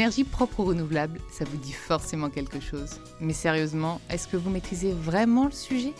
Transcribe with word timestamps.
Énergie 0.00 0.24
propre 0.24 0.60
ou 0.60 0.64
renouvelable, 0.64 1.20
ça 1.30 1.44
vous 1.44 1.58
dit 1.58 1.74
forcément 1.74 2.30
quelque 2.30 2.58
chose. 2.58 3.00
Mais 3.20 3.34
sérieusement, 3.34 4.00
est-ce 4.08 4.28
que 4.28 4.38
vous 4.38 4.48
maîtrisez 4.48 4.94
vraiment 4.94 5.44
le 5.44 5.50
sujet? 5.50 5.92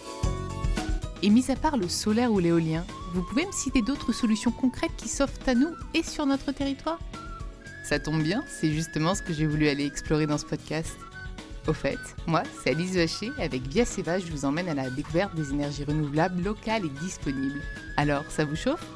Et 1.22 1.28
mis 1.28 1.50
à 1.50 1.54
part 1.54 1.76
le 1.76 1.86
solaire 1.86 2.32
ou 2.32 2.38
l'éolien, 2.38 2.86
vous 3.12 3.22
pouvez 3.22 3.44
me 3.44 3.52
citer 3.52 3.82
d'autres 3.82 4.12
solutions 4.12 4.52
concrètes 4.52 4.96
qui 4.96 5.10
s'offrent 5.10 5.46
à 5.46 5.54
nous 5.54 5.68
et 5.92 6.02
sur 6.02 6.24
notre 6.24 6.50
territoire? 6.50 6.98
Ça 7.84 7.98
tombe 7.98 8.22
bien, 8.22 8.42
c'est 8.48 8.72
justement 8.72 9.14
ce 9.14 9.20
que 9.20 9.34
j'ai 9.34 9.46
voulu 9.46 9.68
aller 9.68 9.84
explorer 9.84 10.26
dans 10.26 10.38
ce 10.38 10.46
podcast. 10.46 10.96
Au 11.66 11.74
fait, 11.74 11.98
moi, 12.26 12.44
c'est 12.64 12.70
Alice 12.70 12.94
Vacher, 12.94 13.30
avec 13.38 13.66
Via 13.68 13.84
Seva, 13.84 14.18
je 14.18 14.32
vous 14.32 14.46
emmène 14.46 14.70
à 14.70 14.74
la 14.74 14.88
découverte 14.88 15.34
des 15.34 15.50
énergies 15.50 15.84
renouvelables 15.84 16.42
locales 16.42 16.86
et 16.86 17.04
disponibles. 17.04 17.60
Alors, 17.98 18.24
ça 18.30 18.46
vous 18.46 18.56
chauffe? 18.56 18.86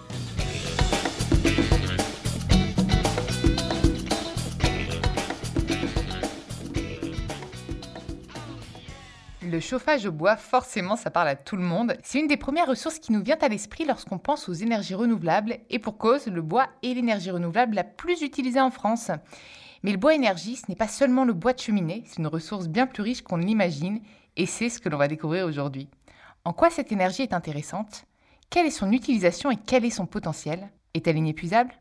Le 9.54 9.60
chauffage 9.60 10.04
au 10.04 10.10
bois, 10.10 10.36
forcément, 10.36 10.96
ça 10.96 11.12
parle 11.12 11.28
à 11.28 11.36
tout 11.36 11.54
le 11.54 11.62
monde. 11.62 11.96
C'est 12.02 12.18
une 12.18 12.26
des 12.26 12.36
premières 12.36 12.66
ressources 12.66 12.98
qui 12.98 13.12
nous 13.12 13.22
vient 13.22 13.38
à 13.40 13.46
l'esprit 13.46 13.84
lorsqu'on 13.84 14.18
pense 14.18 14.48
aux 14.48 14.52
énergies 14.52 14.96
renouvelables, 14.96 15.58
et 15.70 15.78
pour 15.78 15.96
cause, 15.96 16.26
le 16.26 16.42
bois 16.42 16.66
est 16.82 16.92
l'énergie 16.92 17.30
renouvelable 17.30 17.76
la 17.76 17.84
plus 17.84 18.22
utilisée 18.22 18.60
en 18.60 18.72
France. 18.72 19.12
Mais 19.84 19.92
le 19.92 19.96
bois 19.96 20.16
énergie, 20.16 20.56
ce 20.56 20.64
n'est 20.68 20.74
pas 20.74 20.88
seulement 20.88 21.24
le 21.24 21.34
bois 21.34 21.52
de 21.52 21.60
cheminée, 21.60 22.02
c'est 22.04 22.18
une 22.18 22.26
ressource 22.26 22.66
bien 22.66 22.88
plus 22.88 23.04
riche 23.04 23.22
qu'on 23.22 23.36
ne 23.36 23.44
l'imagine, 23.44 24.00
et 24.36 24.46
c'est 24.46 24.68
ce 24.68 24.80
que 24.80 24.88
l'on 24.88 24.98
va 24.98 25.06
découvrir 25.06 25.46
aujourd'hui. 25.46 25.88
En 26.44 26.52
quoi 26.52 26.68
cette 26.68 26.90
énergie 26.90 27.22
est 27.22 27.32
intéressante? 27.32 28.06
Quelle 28.50 28.66
est 28.66 28.70
son 28.70 28.90
utilisation 28.90 29.52
et 29.52 29.58
quel 29.64 29.84
est 29.84 29.90
son 29.90 30.06
potentiel? 30.06 30.68
Est-elle 30.94 31.18
inépuisable? 31.18 31.74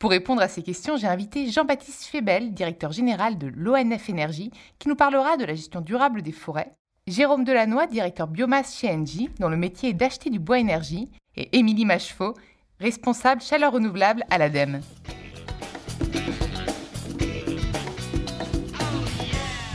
Pour 0.00 0.10
répondre 0.10 0.42
à 0.42 0.48
ces 0.48 0.64
questions, 0.64 0.96
j'ai 0.96 1.06
invité 1.06 1.48
Jean-Baptiste 1.52 2.06
Febel, 2.06 2.52
directeur 2.52 2.90
général 2.90 3.38
de 3.38 3.46
l'ONF 3.46 4.08
Énergie, 4.08 4.50
qui 4.80 4.88
nous 4.88 4.96
parlera 4.96 5.36
de 5.36 5.44
la 5.44 5.54
gestion 5.54 5.82
durable 5.82 6.22
des 6.22 6.32
forêts, 6.32 6.74
Jérôme 7.08 7.42
Delannoy, 7.42 7.88
directeur 7.88 8.28
biomasse 8.28 8.78
chez 8.78 8.88
Engie, 8.88 9.28
dont 9.40 9.48
le 9.48 9.56
métier 9.56 9.88
est 9.88 9.92
d'acheter 9.92 10.30
du 10.30 10.38
bois 10.38 10.60
énergie, 10.60 11.10
et 11.36 11.58
Émilie 11.58 11.84
Machefaux, 11.84 12.34
responsable 12.78 13.40
chaleur 13.40 13.72
renouvelable 13.72 14.22
à 14.30 14.38
l'ADEME. 14.38 14.80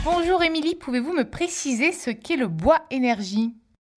Bonjour 0.06 0.42
Émilie, 0.42 0.74
pouvez-vous 0.74 1.12
me 1.12 1.28
préciser 1.28 1.92
ce 1.92 2.08
qu'est 2.08 2.36
le 2.36 2.48
bois 2.48 2.80
énergie? 2.90 3.54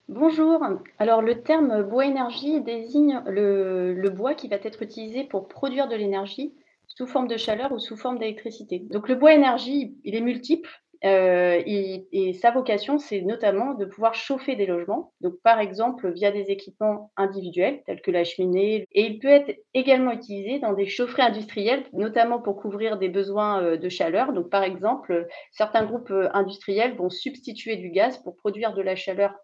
Bonjour. 0.09 0.61
Alors 0.99 1.21
le 1.21 1.41
terme 1.41 1.83
bois 1.83 2.05
énergie 2.05 2.59
désigne 2.59 3.23
le, 3.27 3.93
le, 3.93 4.09
bois 4.09 4.33
qui 4.33 4.49
va 4.49 4.57
être 4.57 4.81
utilisé 4.81 5.23
pour 5.23 5.47
produire 5.47 5.87
de 5.87 5.95
l'énergie 5.95 6.53
sous 6.85 7.07
forme 7.07 7.29
de 7.29 7.37
chaleur 7.37 7.71
ou 7.71 7.79
sous 7.79 7.95
forme 7.95 8.19
d'électricité. 8.19 8.79
Donc 8.91 9.07
le 9.07 9.15
bois 9.15 9.33
énergie, 9.33 9.95
il 10.03 10.15
est 10.15 10.21
multiple. 10.21 10.69
Euh, 11.03 11.61
et, 11.65 12.33
sa 12.33 12.51
vocation, 12.51 12.99
c'est 12.99 13.21
notamment 13.21 13.73
de 13.73 13.85
pouvoir 13.85 14.13
chauffer 14.13 14.55
des 14.55 14.65
logements, 14.65 15.13
donc 15.21 15.33
par 15.43 15.59
exemple 15.59 16.11
via 16.11 16.31
des 16.31 16.51
équipements 16.51 17.11
individuels 17.17 17.81
tels 17.85 18.01
que 18.01 18.11
la 18.11 18.23
cheminée. 18.23 18.85
Et 18.91 19.03
il 19.05 19.19
peut 19.19 19.27
être 19.27 19.59
également 19.73 20.11
utilisé 20.11 20.59
dans 20.59 20.73
des 20.73 20.85
chaufferies 20.85 21.23
industrielles, 21.23 21.83
notamment 21.93 22.39
pour 22.39 22.55
couvrir 22.55 22.97
des 22.97 23.09
besoins 23.09 23.61
euh, 23.63 23.77
de 23.77 23.89
chaleur. 23.89 24.33
Donc 24.33 24.49
par 24.49 24.63
exemple, 24.63 25.27
certains 25.51 25.85
groupes 25.85 26.11
euh, 26.11 26.29
industriels 26.33 26.95
vont 26.95 27.09
substituer 27.09 27.75
du 27.77 27.89
gaz 27.89 28.17
pour 28.19 28.35
produire 28.35 28.73
de 28.73 28.81
la 28.81 28.95
chaleur 28.95 29.35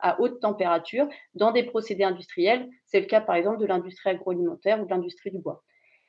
à 0.00 0.20
haute 0.20 0.40
température 0.40 1.08
dans 1.34 1.52
des 1.52 1.62
procédés 1.62 2.04
industriels. 2.04 2.68
C'est 2.86 3.00
le 3.00 3.06
cas 3.06 3.20
par 3.20 3.36
exemple 3.36 3.58
de 3.58 3.66
l'industrie 3.66 4.10
agroalimentaire 4.10 4.80
ou 4.80 4.84
de 4.84 4.90
l'industrie 4.90 5.30
du 5.30 5.38
bois. 5.38 5.62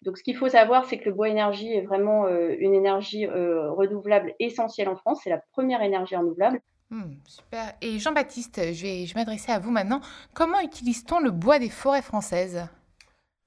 Donc, 0.07 0.18
ce 0.18 0.23
qu'il 0.23 0.38
faut 0.38 0.47
savoir, 0.47 0.85
c'est 0.85 0.97
que 1.00 1.09
le 1.09 1.13
bois 1.13 1.28
énergie 1.28 1.68
est 1.68 1.81
vraiment 1.81 2.28
euh, 2.28 2.56
une 2.59 2.73
énergie 2.73 3.25
euh, 3.25 3.69
renouvelable 3.73 4.34
essentielle 4.40 4.88
en 4.88 4.95
France. 4.95 5.19
C'est 5.22 5.29
la 5.29 5.41
première 5.51 5.81
énergie 5.81 6.16
renouvelable. 6.16 6.62
Mmh, 6.91 7.16
super. 7.25 7.73
Et 7.81 8.00
Jean-Baptiste, 8.00 8.73
je 8.73 8.84
vais, 8.84 9.06
je 9.06 9.13
m'adresser 9.16 9.51
à 9.51 9.59
vous 9.59 9.69
maintenant. 9.69 10.00
Comment 10.34 10.62
utilise-t-on 10.62 11.19
le 11.19 11.31
bois 11.31 11.59
des 11.59 11.68
forêts 11.68 12.01
françaises? 12.01 12.69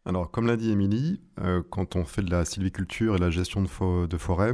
Alors, 0.04 0.31
comme 0.31 0.47
l'a 0.47 0.59
dit 0.59 0.71
Émilie, 0.71 1.22
euh, 1.41 1.62
quand 1.71 1.97
on 1.97 2.04
fait 2.04 2.21
de 2.21 2.31
la 2.31 2.44
sylviculture 2.44 3.15
et 3.15 3.19
de 3.19 3.25
la 3.25 3.31
gestion 3.31 3.62
de, 3.62 3.66
fo 3.66 4.06
de 4.06 4.16
forêt, 4.19 4.53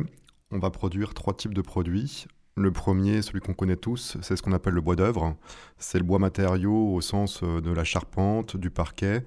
on 0.52 0.60
va 0.60 0.70
produire 0.70 1.12
trois 1.12 1.34
types 1.34 1.54
de 1.54 1.60
produits. 1.60 2.26
Le 2.58 2.72
premier, 2.72 3.20
celui 3.20 3.40
qu'on 3.40 3.52
connaît 3.52 3.76
tous, 3.76 4.16
c'est 4.22 4.34
ce 4.34 4.42
qu'on 4.42 4.52
appelle 4.52 4.72
le 4.72 4.80
bois 4.80 4.96
d'œuvre. 4.96 5.36
C'est 5.76 5.98
le 5.98 6.04
bois 6.04 6.18
matériau 6.18 6.94
au 6.94 7.02
sens 7.02 7.42
de 7.42 7.70
la 7.70 7.84
charpente, 7.84 8.56
du 8.56 8.70
parquet. 8.70 9.26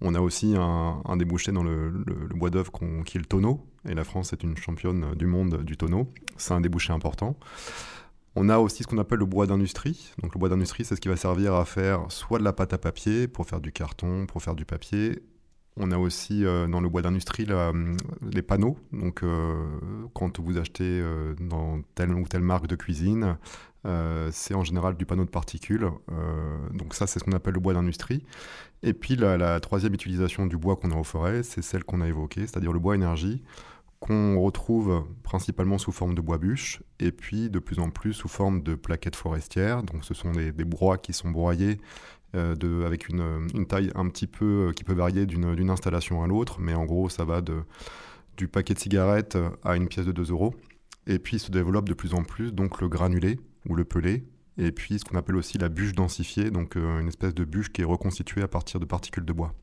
On 0.00 0.16
a 0.16 0.20
aussi 0.20 0.56
un, 0.58 1.16
débouché 1.16 1.52
dans 1.52 1.62
le 1.62 1.92
bois 2.34 2.50
d'œuvre 2.50 2.72
qui 3.06 3.16
est 3.16 3.20
le 3.20 3.26
tonneau. 3.26 3.64
Et 3.88 3.94
la 3.94 4.02
France 4.02 4.32
est 4.32 4.42
une 4.42 4.56
championne 4.56 5.14
du 5.14 5.26
monde 5.26 5.62
du 5.62 5.76
tonneau. 5.76 6.12
C'est 6.36 6.52
un 6.52 6.60
débouché 6.60 6.92
important. 6.92 7.36
On 8.34 8.48
a 8.48 8.58
aussi 8.58 8.82
ce 8.82 8.88
qu'on 8.88 8.98
appelle 8.98 9.20
le 9.20 9.26
bois 9.26 9.46
d'industrie. 9.46 10.12
Donc 10.20 10.34
le 10.34 10.40
bois 10.40 10.48
d'industrie, 10.48 10.84
c'est 10.84 10.96
ce 10.96 11.00
qui 11.00 11.08
va 11.08 11.16
servir 11.16 11.54
à 11.54 11.64
faire 11.64 12.06
soit 12.08 12.40
de 12.40 12.44
la 12.44 12.52
pâte 12.52 12.72
à 12.72 12.78
papier 12.78 13.28
pour 13.28 13.46
faire 13.46 13.60
du 13.60 13.70
carton, 13.70 14.26
pour 14.26 14.42
faire 14.42 14.56
du 14.56 14.64
papier. 14.64 15.22
On 15.76 15.90
a 15.90 15.98
aussi 15.98 16.44
euh, 16.44 16.68
dans 16.68 16.80
le 16.80 16.88
bois 16.88 17.02
d'industrie 17.02 17.46
les 18.32 18.42
panneaux. 18.42 18.78
Donc 18.92 19.22
euh, 19.22 19.54
quand 20.14 20.38
vous 20.38 20.56
achetez 20.56 21.00
euh, 21.00 21.34
dans 21.40 21.82
telle 21.94 22.12
ou 22.14 22.26
telle 22.28 22.42
marque 22.42 22.68
de 22.68 22.76
cuisine, 22.76 23.36
euh, 23.86 24.30
c'est 24.32 24.54
en 24.54 24.64
général 24.64 24.96
du 24.96 25.04
panneau 25.04 25.24
de 25.24 25.30
particules. 25.30 25.90
Euh, 26.12 26.68
donc 26.72 26.94
ça, 26.94 27.06
c'est 27.06 27.18
ce 27.18 27.24
qu'on 27.24 27.32
appelle 27.32 27.54
le 27.54 27.60
bois 27.60 27.74
d'industrie. 27.74 28.24
Et 28.82 28.92
puis 28.92 29.16
la, 29.16 29.60
troisième 29.60 29.94
utilisation 29.94 30.46
du 30.46 30.56
bois 30.56 30.76
qu'on 30.76 30.90
a 30.90 30.96
aux 30.96 31.04
forêts, 31.04 31.42
c'est 31.42 31.62
celle 31.62 31.84
qu'on 31.84 32.00
a 32.00 32.08
évoquée, 32.08 32.42
c'est-à-dire 32.42 32.72
le 32.72 32.78
bois 32.78 32.94
énergie, 32.94 33.42
qu'on 34.00 34.40
retrouve 34.40 35.04
principalement 35.22 35.78
sous 35.78 35.92
forme 35.92 36.14
de 36.14 36.20
bois 36.20 36.38
bûche, 36.38 36.82
et 37.00 37.10
puis 37.10 37.48
de 37.48 37.58
plus 37.58 37.78
en 37.78 37.90
plus 37.90 38.12
sous 38.12 38.28
forme 38.28 38.62
de 38.62 38.74
plaquettes 38.74 39.16
forestières. 39.16 39.82
Donc 39.82 40.04
ce 40.04 40.14
sont 40.14 40.32
des, 40.32 40.52
des 40.52 40.64
broies 40.64 40.98
qui 40.98 41.12
sont 41.12 41.30
broyées 41.30 41.78
euh, 41.78 42.13
de, 42.34 42.84
avec 42.84 43.08
une, 43.08 43.48
une, 43.54 43.66
taille 43.66 43.90
un 43.94 44.08
petit 44.08 44.26
peu 44.26 44.72
qui 44.74 44.84
peut 44.84 44.94
varier 44.94 45.26
d'une 45.26 45.70
installation 45.70 46.22
à 46.22 46.26
l'autre, 46.26 46.60
mais 46.60 46.74
en 46.74 46.84
gros 46.84 47.08
ça 47.08 47.24
va 47.24 47.40
de, 47.40 47.62
du 48.36 48.48
paquet 48.48 48.74
de 48.74 48.78
cigarettes 48.78 49.38
à 49.62 49.76
une 49.76 49.88
pièce 49.88 50.06
de 50.06 50.12
2 50.12 50.30
euros. 50.30 50.54
Et 51.06 51.18
puis 51.18 51.38
se 51.38 51.50
développe 51.50 51.88
de 51.88 51.94
plus 51.94 52.14
en 52.14 52.22
plus 52.22 52.52
donc 52.52 52.80
le 52.80 52.88
granulé, 52.88 53.38
ou 53.68 53.74
le 53.74 53.84
pelé, 53.84 54.24
et 54.58 54.72
puis 54.72 54.98
ce 54.98 55.04
qu'on 55.04 55.16
appelle 55.16 55.36
aussi 55.36 55.58
la 55.58 55.68
bûche 55.68 55.92
densifiée, 55.92 56.50
donc 56.50 56.76
euh, 56.76 57.00
une 57.00 57.08
espèce 57.08 57.34
de 57.34 57.44
bûche 57.44 57.72
qui 57.72 57.82
est 57.82 57.86
reconstituée 57.86 58.42
à 58.42 58.48
partir 58.48 58.80
de 58.80 58.84
particules 58.84 59.24
de 59.24 59.32
bois. 59.32 59.54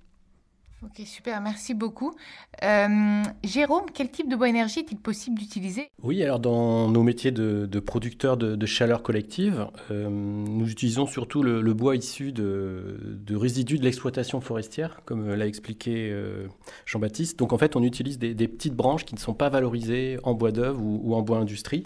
Ok, 0.83 1.05
super, 1.05 1.39
merci 1.41 1.75
beaucoup. 1.75 2.15
Euh, 2.63 3.21
Jérôme, 3.43 3.85
quel 3.93 4.09
type 4.09 4.27
de 4.27 4.35
bois 4.35 4.49
énergie 4.49 4.79
est-il 4.79 4.97
possible 4.97 5.37
d'utiliser? 5.37 5.91
Oui, 6.01 6.23
alors 6.23 6.39
dans 6.39 6.89
nos 6.89 7.03
métiers 7.03 7.29
de, 7.29 7.79
producteurs 7.79 8.35
de, 8.35 8.65
chaleur 8.65 9.03
collective, 9.03 9.67
euh, 9.91 10.09
nous 10.09 10.67
utilisons 10.71 11.05
surtout 11.05 11.43
le, 11.43 11.73
bois 11.75 11.95
issu 11.95 12.31
de, 12.31 12.97
résidus 13.29 13.77
de 13.77 13.83
l'exploitation 13.83 14.41
forestière, 14.41 15.01
comme 15.05 15.31
l'a 15.31 15.45
expliqué 15.45 16.09
euh, 16.11 16.47
Jean-Baptiste. 16.87 17.37
Donc 17.37 17.53
en 17.53 17.59
fait, 17.59 17.75
on 17.75 17.83
utilise 17.83 18.17
des, 18.17 18.47
petites 18.47 18.75
branches 18.75 19.05
qui 19.05 19.13
ne 19.13 19.19
sont 19.19 19.35
pas 19.35 19.49
valorisées 19.49 20.17
en 20.23 20.33
bois 20.33 20.51
d'œuvre 20.51 20.81
ou, 20.81 20.99
ou, 21.03 21.13
en 21.13 21.21
bois 21.21 21.37
industrie, 21.37 21.85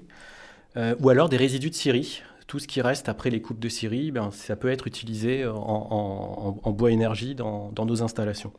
ou 0.99 1.09
alors 1.09 1.27
des 1.27 1.37
résidus 1.37 1.69
de 1.69 1.75
scierie 1.75 2.21
tout 2.47 2.59
ce 2.59 2.67
qui 2.67 2.81
reste 2.81 3.09
après 3.09 3.29
les 3.29 3.41
coupes 3.41 3.59
de 3.59 3.69
scierie, 3.69 4.11
ben, 4.11 4.31
ça 4.31 4.55
peut 4.55 4.69
être 4.69 4.87
utilisé 4.87 5.45
en, 5.45 6.59
en, 6.63 6.71
bois 6.71 6.91
énergie 6.91 7.35
dans, 7.35 7.71
nos 7.77 8.03
installations. 8.03 8.53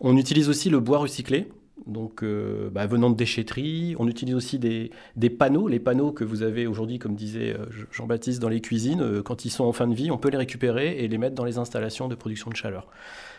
On 0.00 0.16
utilise 0.16 0.48
aussi 0.48 0.70
le 0.70 0.80
bois 0.80 0.98
recyclé, 0.98 1.48
donc 1.86 2.22
euh, 2.22 2.70
bah, 2.70 2.86
venant 2.86 3.10
de 3.10 3.16
déchetterie. 3.16 3.94
On 3.98 4.08
utilise 4.08 4.34
aussi 4.34 4.58
des, 4.58 4.90
panneaux. 5.30 5.68
Les 5.68 5.80
panneaux 5.80 6.12
que 6.12 6.24
vous 6.24 6.42
avez 6.42 6.66
aujourd'hui, 6.66 6.98
comme 6.98 7.14
disait 7.14 7.54
euh, 7.54 7.66
Jean-Baptiste, 7.90 8.40
dans 8.40 8.48
les 8.48 8.62
cuisines, 8.62 9.02
euh, 9.02 9.22
quand 9.22 9.44
ils 9.44 9.50
sont 9.50 9.64
en 9.64 9.72
fin 9.72 9.86
de 9.86 9.94
vie, 9.94 10.10
on 10.10 10.18
peut 10.18 10.30
les 10.30 10.38
récupérer 10.38 11.04
et 11.04 11.08
les 11.08 11.18
mettre 11.18 11.34
dans 11.34 11.44
les 11.44 11.58
installations 11.58 12.08
de 12.08 12.14
production 12.14 12.50
de 12.50 12.56
chaleur. 12.56 12.88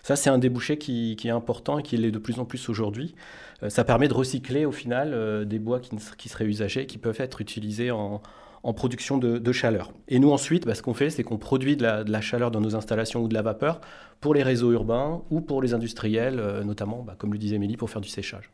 Ça, 0.04 0.16
c'est 0.16 0.30
un 0.30 0.38
débouché 0.38 0.78
qui, 0.78 1.18
est 1.24 1.30
important 1.30 1.78
et 1.78 1.84
qui 1.84 1.96
l'est 1.98 2.12
de 2.12 2.18
plus 2.18 2.40
en 2.40 2.46
plus 2.46 2.70
aujourd'hui. 2.70 3.16
Euh, 3.64 3.70
ça 3.70 3.84
permet 3.84 4.08
de 4.08 4.14
recycler 4.14 4.66
au 4.66 4.72
final 4.72 5.12
euh, 5.14 5.46
des 5.46 5.60
bois 5.60 5.80
qui, 5.80 5.96
qui, 6.18 6.30
seraient 6.30 6.46
usagés, 6.46 6.86
qui 6.88 6.98
peuvent 6.98 7.20
être 7.22 7.42
utilisés 7.42 7.92
en, 7.92 8.22
en 8.64 8.74
production 8.74 9.18
de, 9.18 9.38
de, 9.38 9.52
chaleur. 9.52 9.92
Et 10.08 10.20
nous 10.20 10.32
ensuite, 10.32 10.66
bah, 10.66 10.76
ce 10.76 10.82
qu'on 10.82 10.94
fait, 10.94 11.10
c'est 11.10 11.24
qu'on 11.24 11.38
produit 11.38 11.76
de 11.76 11.84
la, 11.84 12.04
de 12.04 12.12
la, 12.12 12.22
chaleur 12.22 12.52
dans 12.52 12.62
nos 12.62 12.76
installations 12.76 13.22
ou 13.22 13.28
de 13.28 13.34
la 13.34 13.42
vapeur 13.42 13.82
pour 14.20 14.34
les 14.34 14.44
réseaux 14.44 14.72
urbains 14.72 15.22
ou 15.30 15.42
pour 15.42 15.62
les 15.62 15.74
industriels, 15.74 16.40
euh, 16.40 16.64
notamment, 16.64 17.02
bah, 17.02 17.16
comme 17.18 17.34
le 17.34 17.40
disait 17.40 17.56
Émilie, 17.56 17.78
pour 17.78 17.90
faire 17.90 18.02
du 18.02 18.10
séchage. 18.10 18.52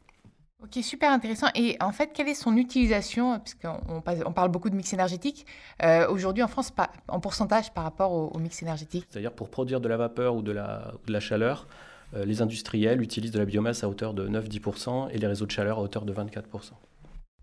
Ok, 0.63 0.83
super 0.83 1.11
intéressant. 1.11 1.47
Et 1.55 1.77
en 1.81 1.91
fait, 1.91 2.11
quelle 2.13 2.27
est 2.29 2.33
son 2.33 2.57
utilisation 2.57 3.39
Puisqu'on 3.39 3.79
on 4.25 4.31
parle 4.31 4.49
beaucoup 4.49 4.69
de 4.69 4.75
mix 4.75 4.91
énergétique. 4.91 5.45
Euh, 5.83 6.09
Aujourd'hui, 6.09 6.41
en 6.41 6.47
France, 6.47 6.71
pas, 6.71 6.89
en 7.07 7.19
pourcentage 7.19 7.73
par 7.73 7.83
rapport 7.83 8.11
au, 8.11 8.31
au 8.33 8.39
mix 8.39 8.61
énergétique? 8.63 9.05
C'est-à-dire 9.09 9.33
pour 9.33 9.49
produire 9.49 9.81
de 9.81 9.87
la 9.87 9.97
vapeur 9.97 10.35
ou 10.35 10.41
de 10.41 10.51
la, 10.51 10.93
de 11.05 11.13
la 11.13 11.19
chaleur, 11.19 11.67
euh, 12.15 12.25
les 12.25 12.41
industriels 12.41 13.01
utilisent 13.01 13.31
de 13.31 13.39
la 13.39 13.45
biomasse 13.45 13.83
à 13.83 13.89
hauteur 13.89 14.13
de 14.13 14.27
9-10% 14.27 15.09
et 15.11 15.17
les 15.17 15.27
réseaux 15.27 15.45
de 15.45 15.51
chaleur 15.51 15.77
à 15.79 15.81
hauteur 15.81 16.05
de 16.05 16.13
24%. 16.13 16.71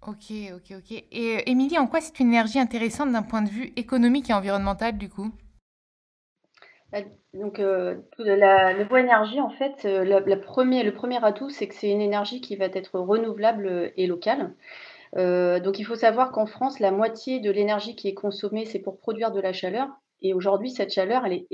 Ok, 0.07 0.33
ok, 0.55 0.77
ok. 0.77 1.05
Et 1.13 1.37
euh, 1.37 1.41
Émilie, 1.47 1.79
en 1.79 1.87
quoi 1.87 2.03
c'est 2.03 2.21
une 2.21 2.29
énergie 2.29 2.59
intéressante 2.59 3.11
d'un 3.11 3.23
point 3.23 3.41
de 3.41 3.49
vue 3.49 3.73
économique 3.77 4.29
et 4.29 4.35
environnemental 4.35 4.99
du 4.99 5.09
coup? 5.09 5.31
Donc, 7.33 7.59
euh, 7.59 7.97
la, 8.19 8.73
énergie, 8.73 9.41
en 9.41 9.51
fait, 9.51 9.85
euh, 9.85 10.05
le 10.05 10.41
premier 10.41 11.25
atout, 11.25 11.51
c'est 11.51 11.67
que 11.67 11.75
c'est 11.75 11.91
une 11.91 12.03
énergie 12.03 12.41
qui 12.41 12.55
va 12.55 12.67
être 12.67 13.01
renouvelable 13.01 13.93
et 13.97 14.07
locale. 14.07 14.55
donc 15.17 15.79
il 15.79 15.85
faut 15.85 15.97
savoir 15.97 16.31
qu'en 16.31 16.47
France, 16.47 16.79
la 16.81 16.93
moitié 16.93 17.41
de 17.41 17.51
l'énergie 17.51 17.97
qui 17.97 18.09
est 18.09 18.15
consommée, 18.15 18.67
c'est 18.67 18.79
pour 18.79 18.99
produire 18.99 19.33
de 19.33 19.41
la 19.41 19.53
chaleur. 19.53 19.89
Et 20.23 20.35
aujourd'hui, 20.35 20.71
cette 20.71 20.93
chaleur, 20.93 21.25
elle 21.27 21.33
est 21.33 21.47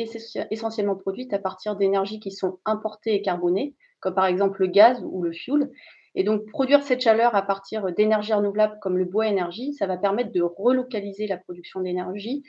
essentiellement 0.50 0.96
produite 0.96 1.32
à 1.32 1.38
partir 1.38 1.76
d'énergies 1.76 2.20
qui 2.20 2.32
sont 2.32 2.58
importées 2.66 3.14
et 3.14 3.22
carbonées, 3.22 3.74
comme 4.00 4.14
par 4.14 4.26
exemple 4.26 4.60
le 4.60 4.66
gaz 4.66 5.02
ou 5.04 5.22
le 5.22 5.32
fuel. 5.32 5.70
Et 6.14 6.24
donc, 6.24 6.46
produire 6.46 6.82
cette 6.82 7.00
chaleur 7.00 7.34
à 7.34 7.42
partir 7.42 7.92
d'énergies 7.92 8.32
renouvelables 8.32 8.78
comme 8.80 8.98
le 8.98 9.04
bois 9.04 9.28
énergie, 9.28 9.74
ça 9.74 9.86
va 9.86 9.96
permettre 9.96 10.32
de 10.32 10.42
relocaliser 10.42 11.26
la 11.26 11.36
production 11.36 11.80
d'énergie 11.80 12.42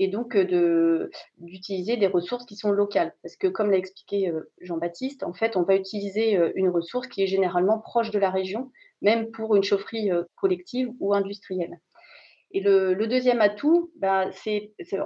et 0.00 0.06
donc 0.06 0.36
d'utiliser 1.38 1.96
des 1.96 2.06
ressources 2.06 2.46
qui 2.46 2.54
sont 2.54 2.70
locales. 2.70 3.12
Parce 3.22 3.36
que, 3.36 3.48
comme 3.48 3.72
l'a 3.72 3.78
expliqué 3.78 4.32
Jean-Baptiste, 4.60 5.24
en 5.24 5.32
fait, 5.32 5.56
on 5.56 5.62
va 5.62 5.74
utiliser 5.74 6.38
une 6.54 6.68
ressource 6.68 7.08
qui 7.08 7.22
est 7.22 7.26
généralement 7.26 7.80
proche 7.80 8.12
de 8.12 8.18
la 8.20 8.30
région, 8.30 8.70
même 9.02 9.32
pour 9.32 9.56
une 9.56 9.64
chaufferie 9.64 10.10
collective 10.36 10.90
ou 11.00 11.14
industrielle. 11.14 11.80
Et 12.50 12.60
le, 12.60 12.94
deuxième 13.06 13.42
atout, 13.42 13.90
bah, 13.96 14.30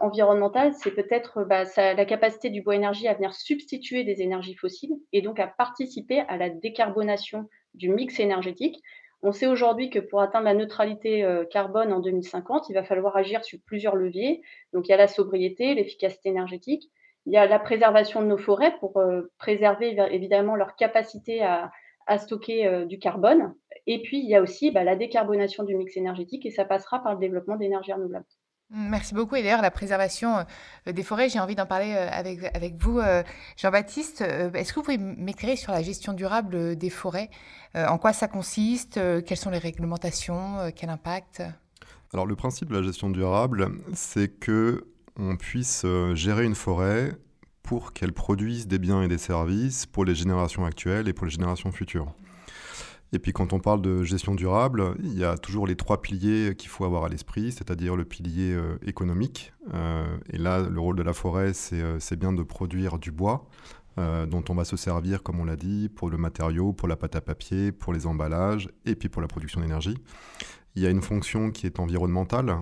environnemental, 0.00 0.72
c'est 0.74 0.92
peut-être 0.92 1.44
bah, 1.44 1.64
la 1.76 2.04
capacité 2.04 2.50
du 2.50 2.62
bois 2.62 2.76
énergie 2.76 3.08
à 3.08 3.14
venir 3.14 3.34
substituer 3.34 4.04
des 4.04 4.22
énergies 4.22 4.54
fossiles 4.54 4.94
et 5.12 5.22
donc 5.22 5.40
à 5.40 5.48
participer 5.48 6.20
à 6.28 6.36
la 6.36 6.50
décarbonation 6.50 7.48
du 7.74 7.88
mix 7.88 8.20
énergétique. 8.20 8.82
On 9.22 9.32
sait 9.32 9.46
aujourd'hui 9.46 9.88
que 9.88 10.00
pour 10.00 10.20
atteindre 10.20 10.46
la 10.46 10.54
neutralité 10.54 11.22
euh, 11.22 11.44
carbone 11.44 11.92
en 11.92 12.00
2050, 12.00 12.68
il 12.68 12.74
va 12.74 12.82
falloir 12.82 13.16
agir 13.16 13.44
sur 13.44 13.58
plusieurs 13.64 13.94
leviers. 13.94 14.42
Donc 14.72 14.88
il 14.88 14.90
y 14.90 14.94
a 14.94 14.96
la 14.96 15.06
sobriété, 15.06 15.74
l'efficacité 15.74 16.28
énergétique, 16.28 16.90
il 17.26 17.32
y 17.32 17.36
a 17.36 17.46
la 17.46 17.58
préservation 17.58 18.20
de 18.20 18.26
nos 18.26 18.38
forêts 18.38 18.76
pour 18.80 18.96
euh, 18.96 19.32
préserver 19.38 19.96
évidemment 20.10 20.56
leur 20.56 20.74
capacité 20.74 21.42
à, 21.42 21.70
stocker 22.18 22.66
euh, 22.66 22.84
du 22.84 22.98
carbone. 22.98 23.54
Et 23.86 24.02
puis, 24.02 24.18
il 24.18 24.28
y 24.28 24.34
a 24.34 24.42
aussi 24.42 24.70
bah, 24.70 24.84
la 24.84 24.96
décarbonation 24.96 25.62
du 25.62 25.76
mix 25.76 25.96
énergétique 25.96 26.44
et 26.44 26.50
ça 26.50 26.64
passera 26.64 27.02
par 27.02 27.14
le 27.14 27.20
développement 27.20 27.56
d'énergies 27.56 27.92
renouvelables. 27.92 28.26
Merci 28.74 29.14
beaucoup. 29.14 29.36
Et 29.36 29.42
d'ailleurs, 29.42 29.60
la 29.60 29.70
préservation 29.70 30.46
euh, 30.88 30.92
des 30.92 31.02
forêts, 31.02 31.28
j'ai 31.28 31.38
envie 31.38 31.54
d'en 31.54 31.66
parler 31.66 31.92
euh, 31.94 32.08
avec, 32.10 32.44
avec 32.56 32.82
vous, 32.82 32.98
euh, 32.98 33.22
Jean-Baptiste. 33.58 34.22
Est-ce 34.22 34.72
que 34.72 34.76
vous 34.76 34.82
pouvez 34.82 34.98
m'éclairer 34.98 35.56
sur 35.56 35.72
la 35.72 35.82
gestion 35.82 36.14
durable 36.14 36.76
des 36.76 36.90
forêts 36.90 37.30
En 37.74 37.98
quoi 37.98 38.12
ça 38.12 38.28
consiste 38.28 38.98
Quelles 39.24 39.36
sont 39.36 39.50
les 39.50 39.58
réglementations 39.58 40.72
Quel 40.74 40.90
impact? 40.90 41.42
Alors, 42.14 42.26
le 42.26 42.36
principe 42.36 42.70
de 42.70 42.76
la 42.76 42.82
gestion 42.82 43.10
durable, 43.10 43.70
c'est 43.94 44.28
que 44.28 44.86
on 45.18 45.36
puisse 45.36 45.84
gérer 46.14 46.44
une 46.44 46.54
forêt 46.54 47.12
pour 47.62 47.92
qu'elle 47.92 48.12
produise 48.12 48.66
des 48.66 48.78
biens 48.78 49.02
et 49.02 49.08
des 49.08 49.18
services 49.18 49.86
pour 49.86 50.04
les 50.04 50.14
générations 50.14 50.64
actuelles 50.64 51.08
et 51.08 51.12
pour 51.12 51.26
les 51.26 51.32
générations 51.32 51.72
futures. 51.72 52.14
Et 53.14 53.18
puis 53.18 53.32
quand 53.32 53.52
on 53.52 53.60
parle 53.60 53.82
de 53.82 54.02
gestion 54.04 54.34
durable, 54.34 54.94
il 55.02 55.18
y 55.18 55.24
a 55.24 55.36
toujours 55.36 55.66
les 55.66 55.76
trois 55.76 56.00
piliers 56.00 56.54
qu'il 56.56 56.70
faut 56.70 56.86
avoir 56.86 57.04
à 57.04 57.08
l'esprit, 57.10 57.52
c'est-à-dire 57.52 57.94
le 57.94 58.06
pilier 58.06 58.54
euh, 58.54 58.78
économique. 58.86 59.52
Euh, 59.74 60.16
et 60.30 60.38
là, 60.38 60.60
le 60.60 60.80
rôle 60.80 60.96
de 60.96 61.02
la 61.02 61.12
forêt, 61.12 61.52
c'est 61.52 61.82
euh, 61.82 61.98
bien 62.18 62.32
de 62.32 62.42
produire 62.42 62.98
du 62.98 63.10
bois, 63.10 63.46
dont 63.98 64.42
on 64.48 64.54
va 64.54 64.64
se 64.64 64.78
servir, 64.78 65.22
comme 65.22 65.38
on 65.38 65.44
l'a 65.44 65.56
dit, 65.56 65.90
pour 65.90 66.08
le 66.08 66.16
matériau, 66.16 66.72
pour 66.72 66.88
la 66.88 66.96
pâte 66.96 67.14
à 67.14 67.20
papier, 67.20 67.72
pour 67.72 67.92
les 67.92 68.06
emballages, 68.06 68.70
et 68.86 68.94
puis 68.94 69.10
pour 69.10 69.20
la 69.20 69.28
production 69.28 69.60
d'énergie. 69.60 69.98
Il 70.74 70.82
y 70.82 70.86
a 70.86 70.90
une 70.90 71.02
fonction 71.02 71.50
qui 71.50 71.66
est 71.66 71.78
environnementale. 71.78 72.56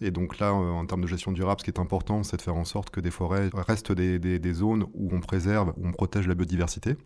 et 0.00 0.12
donc 0.12 0.38
là, 0.38 0.54
en 0.54 0.86
termes 0.86 1.00
de 1.00 1.08
gestion 1.08 1.32
durable, 1.32 1.60
ce 1.60 1.64
qui 1.64 1.70
est 1.70 1.80
important, 1.80 2.22
c'est 2.22 2.36
de 2.36 2.42
faire 2.42 2.54
en 2.54 2.64
sorte 2.64 2.90
que 2.90 3.00
des 3.00 3.10
forêts 3.10 3.50
restent 3.52 3.90
des, 3.90 4.20
des 4.20 4.52
zones 4.52 4.84
où 4.94 5.10
on 5.12 5.18
préserve, 5.18 5.72
où 5.76 5.88
on 5.88 5.90
protège 5.90 6.28
la 6.28 6.36
biodiversité. 6.36 6.96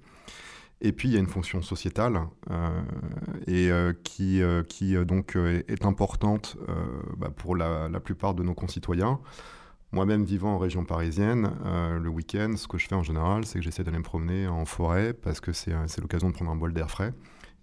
Et 0.81 0.93
puis 0.93 1.09
il 1.09 1.15
y 1.15 1.17
a 1.17 1.21
une 1.21 1.27
fonction 1.27 1.63
sociétale 1.63 2.21
euh, 2.51 2.83
et 3.47 3.71
euh, 3.71 3.95
qui, 4.05 4.43
euh, 4.43 4.63
qui 4.63 4.95
donc 5.07 5.37
est 5.37 5.85
importante 5.87 6.57
bah, 7.17 7.31
pour 7.35 7.57
la, 7.57 7.89
plupart 8.01 8.35
de 8.35 8.43
nos 8.43 8.55
concitoyens. 8.55 9.21
Moi-même 9.93 10.25
vivant 10.25 10.55
en 10.55 10.59
région 10.59 10.85
parisienne, 10.85 11.51
le 11.65 12.09
week-end, 12.09 12.55
ce 12.57 12.67
que 12.69 12.77
je 12.77 12.87
fais 12.89 12.95
en 12.95 13.03
général, 13.03 13.47
c'est 13.47 13.59
que 13.59 13.65
j'essaie 13.65 13.85
d'aller 13.85 13.99
me 13.99 14.03
promener 14.03 14.47
en 14.47 14.65
forêt 14.65 15.15
parce 15.15 15.41
que 15.41 15.53
c'est 15.53 15.73
l'occasion 16.01 16.29
de 16.29 16.35
prendre 16.35 16.51
un 16.51 16.57
bol 16.57 16.73
d'air 16.73 16.91
frais. 16.91 17.15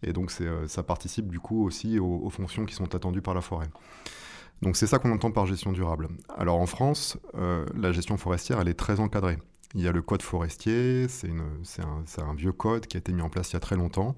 Et 0.02 0.14
donc 0.14 0.32
ça 0.32 0.84
participe 0.84 1.28
du 1.28 1.40
coup 1.40 1.64
aussi 1.64 2.00
aux, 2.00 2.30
fonctions 2.30 2.66
qui 2.66 2.74
sont 2.74 2.96
attendues 2.96 3.22
par 3.22 3.34
la 3.34 3.42
forêt. 3.42 3.68
Donc 4.62 4.78
c'est 4.78 4.88
ça 4.88 5.00
qu'on 5.00 5.12
entend 5.12 5.32
par 5.32 5.46
gestion 5.46 5.74
durable. 5.74 6.08
Alors 6.36 6.60
en 6.60 6.66
France, 6.66 7.18
la 7.34 7.92
gestion 7.92 8.18
forestière, 8.18 8.60
elle 8.60 8.70
est 8.70 8.74
très 8.74 9.00
encadrée. 9.00 9.38
Il 9.76 9.82
y 9.82 9.88
a 9.88 9.92
le 9.92 10.02
code 10.02 10.22
forestier, 10.22 11.08
c'est 11.08 11.32
un, 12.22 12.34
vieux 12.36 12.52
code 12.52 12.86
qui 12.86 12.98
a 12.98 13.00
été 13.00 13.12
mis 13.12 13.22
en 13.22 13.30
place 13.30 13.52
il 13.52 13.54
y 13.54 13.58
a 13.58 13.60
très 13.60 13.76
longtemps 13.76 14.16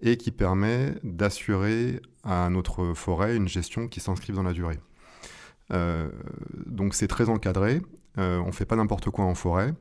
et 0.00 0.16
qui 0.16 0.30
permet 0.30 0.94
d'assurer 1.02 2.00
à 2.22 2.48
notre 2.50 2.94
forêt 2.94 3.36
une 3.36 3.48
gestion 3.48 3.88
qui 3.88 4.00
s'inscrive 4.00 4.36
dans 4.36 4.42
la 4.42 4.52
durée. 4.52 4.78
Euh, 5.72 6.10
donc 6.66 6.94
c'est 6.94 7.08
très 7.08 7.28
encadré, 7.28 7.80
euh, 8.18 8.38
on 8.38 8.48
ne 8.48 8.52
fait 8.52 8.66
pas 8.66 8.76
n'importe 8.76 9.10
quoi 9.10 9.24
en 9.24 9.34
forêt. 9.34 9.74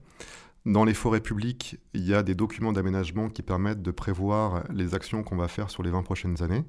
Dans 0.65 0.85
les 0.85 0.93
forêts 0.93 1.19
publiques, 1.19 1.77
il 1.93 2.07
y 2.07 2.13
a 2.13 2.23
des 2.23 2.35
documents 2.35 2.71
d'aménagement 2.71 3.29
qui 3.29 3.41
permettent 3.41 3.81
de 3.81 3.91
prévoir 3.91 4.63
les 4.71 4.95
actions 4.95 5.21
qu'on 5.21 5.35
va 5.35 5.49
faire 5.49 5.69
sur 5.69 5.83
les 5.83 5.91
20 5.91 6.03
prochaines 6.03 6.41
années. 6.41 6.63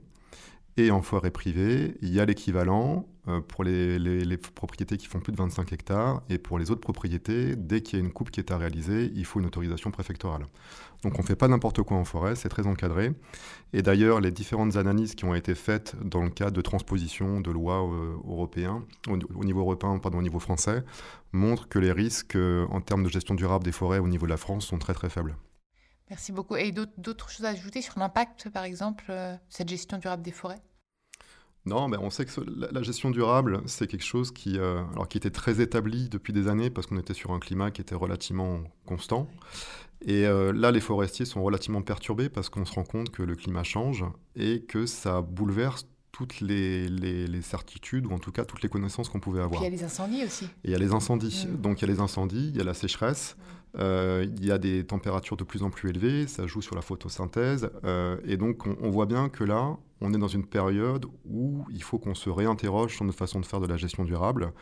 Et 0.77 0.91
en 0.91 1.03
forêt 1.03 1.31
privée, 1.31 1.97
il 2.03 2.13
y 2.13 2.19
a 2.19 2.25
l'équivalent 2.25 3.07
euh, 3.29 3.41
pour 3.41 3.63
les, 3.63 4.37
propriétés 4.55 4.97
qui 4.97 5.07
font 5.07 5.21
plus 5.21 5.33
de 5.33 5.37
25 5.37 5.73
hectares. 5.73 6.23
Et 6.29 6.39
pour 6.39 6.59
les 6.59 6.71
autres 6.71 6.81
propriétés, 6.81 7.55
dès 7.57 7.81
qu'il 7.81 7.99
y 7.99 8.03
a 8.03 8.05
une 8.05 8.13
coupe 8.13 8.31
qui 8.31 8.41
est 8.41 8.51
à 8.51 8.59
réaliser, 8.59 9.11
il 9.15 9.25
faut 9.25 9.39
une 9.39 9.47
autorisation 9.47 9.93
préfectorale. 9.93 10.47
Donc 11.05 11.19
on 11.19 11.23
ne 11.23 11.27
fait 11.27 11.37
pas 11.37 11.49
n'importe 11.49 11.83
quoi 11.83 11.97
en 11.97 12.05
forêt, 12.05 12.35
c'est 12.35 12.49
très 12.49 12.67
encadré. 12.67 13.13
Et 13.73 13.83
d'ailleurs, 13.83 14.21
les 14.21 14.33
différentes 14.33 14.77
analyses 14.77 15.15
qui 15.15 15.25
ont 15.25 15.35
été 15.35 15.55
faites 15.55 15.95
dans 16.03 16.23
le 16.23 16.31
cadre 16.31 16.53
de 16.53 16.61
transposition 16.61 17.41
de 17.41 17.51
lois 17.53 17.83
euh, 17.85 18.17
européennes, 18.27 18.83
au, 19.09 19.45
niveau 19.45 19.61
européen, 19.61 19.99
pardon, 19.99 20.19
au 20.19 20.23
niveau 20.23 20.41
français, 20.41 20.83
montrent 21.33 21.69
que 21.69 21.79
les 21.79 21.93
risques 21.93 22.37
euh, 22.37 22.67
en 22.71 22.81
termes 22.81 23.05
de 23.05 23.09
gestion 23.09 23.35
durable 23.35 23.65
des 23.65 23.73
forêts 23.73 24.01
au 24.01 24.09
niveau 24.09 24.27
de 24.27 24.31
la 24.31 24.37
France 24.39 24.67
sont 24.67 24.79
très 24.79 24.95
très 24.95 25.09
faibles. 25.09 25.37
Merci 26.11 26.33
beaucoup. 26.33 26.57
Et 26.57 26.73
d'autres 26.73 27.31
choses 27.31 27.47
à 27.47 27.51
ajouter 27.51 27.83
sur 27.83 27.99
l'impact, 27.99 28.51
par 28.51 28.65
exemple, 28.65 29.05
euh, 29.09 29.35
cette 29.49 29.69
gestion 29.69 29.99
durable 29.99 30.23
des 30.23 30.33
forêts? 30.33 30.61
Non, 31.67 31.89
mais 31.89 31.97
on 31.97 32.11
sait 32.11 32.27
que 32.27 32.31
la, 32.73 32.83
gestion 32.83 33.11
durable, 33.11 33.63
c'est 33.65 33.87
quelque 33.87 34.05
chose 34.05 34.31
qui, 34.31 34.59
euh, 34.59 34.85
alors 34.93 35.09
qui 35.09 35.17
était 35.17 35.31
très 35.31 35.63
établi 35.63 36.11
depuis 36.11 36.35
des 36.35 36.49
années 36.49 36.69
parce 36.69 36.87
qu'on 36.87 36.99
était 36.99 37.15
sur 37.15 37.33
un 37.33 37.39
climat 37.39 37.71
qui 37.71 37.81
était 37.81 37.95
relativement 37.95 38.63
constant. 38.85 39.29
Et 40.03 40.27
euh, 40.27 40.53
là, 40.53 40.71
les 40.71 40.81
forestiers 40.81 41.25
sont 41.25 41.43
relativement 41.43 41.81
perturbés 41.81 42.29
parce 42.29 42.51
qu'on 42.51 42.67
se 42.67 42.75
rend 42.75 42.85
compte 42.85 43.09
que 43.09 43.23
le 43.23 43.35
climat 43.35 43.63
change 43.63 44.05
et 44.37 44.63
que 44.65 44.85
ça 44.85 45.23
bouleverse 45.23 45.87
toutes 46.15 46.41
les, 46.41 46.89
les, 46.89 47.43
certitudes, 47.43 48.07
ou 48.07 48.13
en 48.13 48.21
tout 48.21 48.31
cas 48.31 48.45
toutes 48.45 48.63
les 48.63 48.69
connaissances 48.69 49.09
qu'on 49.09 49.19
pouvait 49.19 49.41
avoir. 49.41 49.61
il 49.61 49.65
y 49.65 49.67
a 49.67 49.71
les 49.71 49.83
incendies 49.83 50.25
aussi. 50.25 50.45
Et 50.45 50.69
il 50.69 50.71
y 50.71 50.75
a 50.77 50.79
les 50.79 50.93
incendies. 50.93 51.49
Mm. 51.51 51.61
Donc 51.61 51.83
il 51.83 51.89
y 51.89 51.91
a 51.91 51.93
les 51.93 51.99
incendies, 51.99 52.51
il 52.51 52.57
y 52.57 52.61
a 52.61 52.65
la 52.65 52.73
sécheresse, 52.73 53.35
mm. 53.37 53.79
euh, 53.81 54.27
il 54.37 54.47
y 54.47 54.53
a 54.53 54.59
des 54.59 54.87
températures 54.87 55.37
de 55.37 55.43
plus 55.43 55.65
en 55.65 55.71
plus 55.71 55.91
élevées, 55.91 56.29
ça 56.29 56.47
joue 56.47 56.63
sur 56.63 56.77
la 56.77 56.83
photosynthèse. 56.83 57.69
Euh, 57.83 58.17
et 58.25 58.37
donc 58.37 58.65
on, 58.81 58.91
voit 58.91 59.07
bien 59.07 59.29
que 59.29 59.43
là, 59.43 59.77
on 60.01 60.15
est 60.15 60.19
dans 60.19 60.29
une 60.29 60.47
période 60.47 61.07
où 61.29 61.65
il 61.73 61.83
faut 61.83 61.99
qu'on 61.99 62.15
se 62.15 62.31
réinterroge 62.31 62.95
sur 62.95 63.05
notre 63.05 63.19
façon 63.19 63.41
de 63.41 63.47
faire 63.47 63.61
de 63.61 63.67
la 63.67 63.77
gestion 63.77 64.05
durable. 64.05 64.53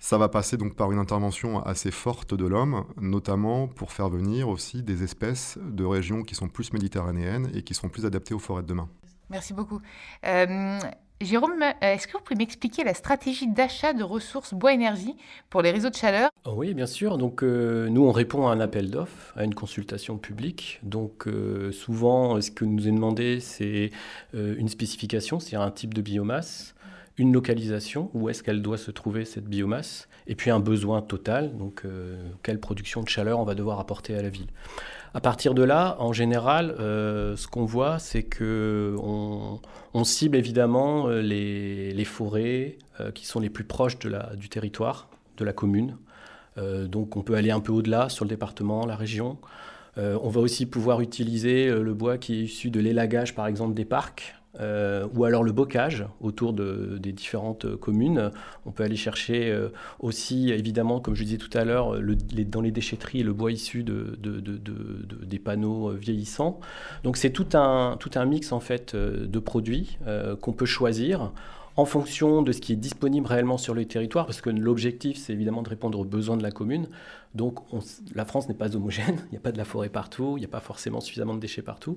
Ça 0.00 0.18
va 0.18 0.28
passer 0.28 0.56
donc 0.56 0.74
par 0.74 0.90
une 0.90 0.98
intervention 0.98 1.62
assez 1.62 1.92
forte 1.92 2.34
de 2.34 2.44
l'homme, 2.44 2.86
notamment 3.00 3.68
pour 3.68 3.92
faire 3.92 4.08
venir 4.08 4.48
aussi 4.48 4.82
des 4.82 5.04
espèces 5.04 5.58
de 5.62 5.84
régions 5.84 6.22
qui 6.22 6.34
sont 6.34 6.48
plus 6.48 6.72
méditerranéennes 6.72 7.52
et 7.54 7.62
qui 7.62 7.74
sont 7.74 7.88
plus 7.88 8.04
adaptées 8.04 8.34
aux 8.34 8.40
forêts 8.40 8.62
de 8.62 8.66
demain. 8.66 8.88
Merci 9.30 9.54
beaucoup. 9.54 9.80
Euh, 10.26 10.78
Jérôme, 11.20 11.62
euh, 11.62 11.72
est-ce 11.80 12.06
que 12.06 12.12
vous 12.12 12.22
pouvez 12.22 12.38
m'expliquer 12.38 12.84
la 12.84 12.94
stratégie 12.94 13.48
d'achat 13.48 13.92
de 13.92 14.04
ressources 14.04 14.54
bois-énergie 14.54 15.16
pour 15.50 15.62
les 15.62 15.70
réseaux 15.70 15.90
de 15.90 15.94
chaleur? 15.94 16.30
Oh 16.44 16.52
Oui, 16.56 16.74
bien 16.74 16.86
sûr. 16.86 17.18
Donc, 17.18 17.42
euh, 17.42 17.88
nous, 17.88 18.04
on 18.04 18.12
répond 18.12 18.46
à 18.46 18.52
un 18.52 18.60
appel 18.60 18.90
d'offres, 18.90 19.32
à 19.36 19.44
une 19.44 19.54
consultation 19.54 20.18
publique. 20.18 20.80
Donc, 20.82 21.26
souvent, 21.72 22.40
ce 22.40 22.50
que 22.50 22.64
nous 22.64 22.86
est 22.86 22.92
demandé, 22.92 23.40
c'est 23.40 23.90
une 24.34 24.68
spécification, 24.68 25.40
c'est-à-dire 25.40 25.62
un 25.62 25.70
type 25.70 25.94
de 25.94 26.02
biomasse, 26.02 26.74
une 27.18 27.32
localisation, 27.32 28.10
où 28.12 28.28
est-ce 28.28 28.42
qu'elle 28.42 28.60
doit 28.60 28.76
se 28.76 28.90
trouver 28.90 29.24
cette 29.24 29.46
biomasse, 29.46 30.08
et 30.26 30.34
puis 30.34 30.50
un 30.50 30.60
besoin 30.60 31.00
total, 31.00 31.56
donc 31.56 31.84
quelle 32.42 32.60
production 32.60 33.02
de 33.02 33.08
chaleur 33.08 33.40
on 33.40 33.44
va 33.44 33.54
devoir 33.54 33.80
apporter 33.80 34.14
à 34.14 34.22
la 34.22 34.28
ville. 34.28 34.48
À 35.14 35.20
partir 35.20 35.54
de 35.54 35.62
là, 35.62 35.96
en 35.98 36.12
général, 36.12 36.74
euh, 36.78 37.36
ce 37.36 37.46
qu'on 37.46 37.64
voit, 37.64 37.98
c'est 37.98 38.22
que 38.22 38.94
on, 38.98 39.60
cible 40.04 40.36
évidemment 40.36 41.08
euh, 41.08 41.22
les, 41.22 42.04
forêts 42.04 42.76
euh, 43.00 43.10
qui 43.10 43.26
sont 43.26 43.40
les 43.40 43.48
plus 43.48 43.64
proches 43.64 43.98
du 43.98 44.48
territoire, 44.48 45.08
de 45.38 45.44
la 45.44 45.52
commune. 45.52 45.96
donc 46.56 47.16
on 47.16 47.22
peut 47.22 47.34
aller 47.34 47.50
un 47.50 47.60
peu 47.60 47.72
au-delà 47.72 48.08
sur 48.08 48.24
le 48.24 48.30
département, 48.30 48.86
la 48.86 48.96
région. 48.96 49.38
on 49.96 50.28
va 50.28 50.40
aussi 50.40 50.64
pouvoir 50.66 51.00
utiliser 51.00 51.68
le 51.70 51.94
bois 51.94 52.16
qui 52.18 52.34
est 52.34 52.42
issu 52.44 52.70
de 52.70 52.80
l'élagage, 52.80 53.34
par 53.34 53.46
exemple, 53.46 53.74
des 53.74 53.84
parcs. 53.84 54.34
Euh, 54.60 55.06
ou 55.14 55.24
alors 55.24 55.42
le 55.42 55.52
bocage 55.52 56.06
autour 56.20 56.52
de, 56.52 56.98
des 56.98 57.12
différentes 57.12 57.76
communes. 57.76 58.30
On 58.64 58.70
peut 58.70 58.84
aller 58.84 58.96
chercher 58.96 59.50
euh, 59.50 59.68
aussi, 60.00 60.50
évidemment, 60.50 61.00
comme 61.00 61.14
je 61.14 61.24
disais 61.24 61.36
tout 61.36 61.56
à 61.56 61.64
l'heure, 61.64 61.98
dans 62.00 62.60
les 62.60 62.70
déchetteries, 62.70 63.22
le 63.22 63.32
bois 63.32 63.52
issu 63.52 63.82
de, 63.82 64.18
des 65.22 65.38
panneaux 65.38 65.90
vieillissants. 65.90 66.60
Donc 67.04 67.16
c'est 67.16 67.30
tout 67.30 67.48
un, 67.54 67.96
tout 67.98 68.10
un 68.14 68.24
mix 68.24 68.52
en 68.52 68.60
fait 68.60 68.94
de 68.96 69.38
produits 69.38 69.98
qu'on 70.40 70.52
peut 70.52 70.66
choisir 70.66 71.32
en 71.76 71.84
fonction 71.84 72.42
de 72.42 72.52
ce 72.52 72.60
qui 72.60 72.72
est 72.72 72.76
disponible 72.76 73.26
réellement 73.26 73.58
sur 73.58 73.74
le 73.74 73.84
territoire, 73.84 74.24
parce 74.24 74.40
que 74.40 74.50
l'objectif, 74.50 75.18
c'est 75.18 75.32
évidemment 75.34 75.62
de 75.62 75.68
répondre 75.68 75.98
aux 75.98 76.04
besoins 76.04 76.36
de 76.36 76.42
la 76.42 76.50
commune. 76.50 76.88
Donc 77.36 77.60
la 78.14 78.24
France 78.24 78.48
n'est 78.48 78.54
pas 78.54 78.74
homogène, 78.74 79.18
il 79.26 79.32
n'y 79.32 79.36
a 79.36 79.40
pas 79.40 79.52
de 79.52 79.58
la 79.58 79.64
forêt 79.64 79.90
partout, 79.90 80.34
il 80.36 80.40
n'y 80.40 80.46
a 80.46 80.48
pas 80.48 80.60
forcément 80.60 81.00
suffisamment 81.00 81.34
de 81.34 81.40
déchets 81.40 81.62
partout. 81.62 81.96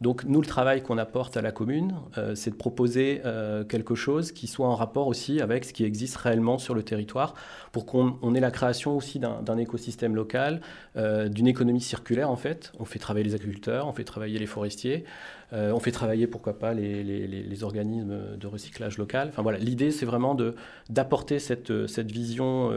Donc 0.00 0.24
nous, 0.24 0.40
le 0.40 0.46
travail 0.46 0.82
qu'on 0.82 0.98
apporte 0.98 1.36
à 1.36 1.42
la 1.42 1.52
commune, 1.52 1.94
euh, 2.18 2.34
c'est 2.34 2.50
de 2.50 2.56
proposer 2.56 3.22
euh, 3.24 3.64
quelque 3.64 3.94
chose 3.94 4.32
qui 4.32 4.48
soit 4.48 4.66
en 4.66 4.74
rapport 4.74 5.06
aussi 5.06 5.40
avec 5.40 5.64
ce 5.64 5.72
qui 5.72 5.84
existe 5.84 6.16
réellement 6.16 6.58
sur 6.58 6.74
le 6.74 6.82
territoire, 6.82 7.34
pour 7.70 7.86
qu'on 7.86 8.34
ait 8.34 8.40
la 8.40 8.50
création 8.50 8.96
aussi 8.96 9.20
d'un 9.20 9.56
écosystème 9.58 10.16
local, 10.16 10.60
euh, 10.96 11.28
d'une 11.28 11.46
économie 11.46 11.80
circulaire 11.80 12.30
en 12.30 12.36
fait. 12.36 12.72
On 12.80 12.84
fait 12.84 12.98
travailler 12.98 13.24
les 13.24 13.34
agriculteurs, 13.34 13.86
on 13.86 13.92
fait 13.92 14.04
travailler 14.04 14.38
les 14.38 14.46
forestiers, 14.46 15.04
on 15.52 15.80
fait 15.80 15.90
travailler 15.90 16.28
pourquoi 16.28 16.60
pas 16.60 16.74
les, 16.74 17.64
organismes 17.64 18.36
de 18.38 18.46
recyclage 18.46 18.98
local. 18.98 19.28
Enfin 19.30 19.42
voilà, 19.42 19.58
l'idée 19.58 19.90
c'est 19.90 20.06
vraiment 20.06 20.36
d'apporter 20.88 21.40
cette, 21.40 21.88
cette 21.88 22.12
vision 22.12 22.70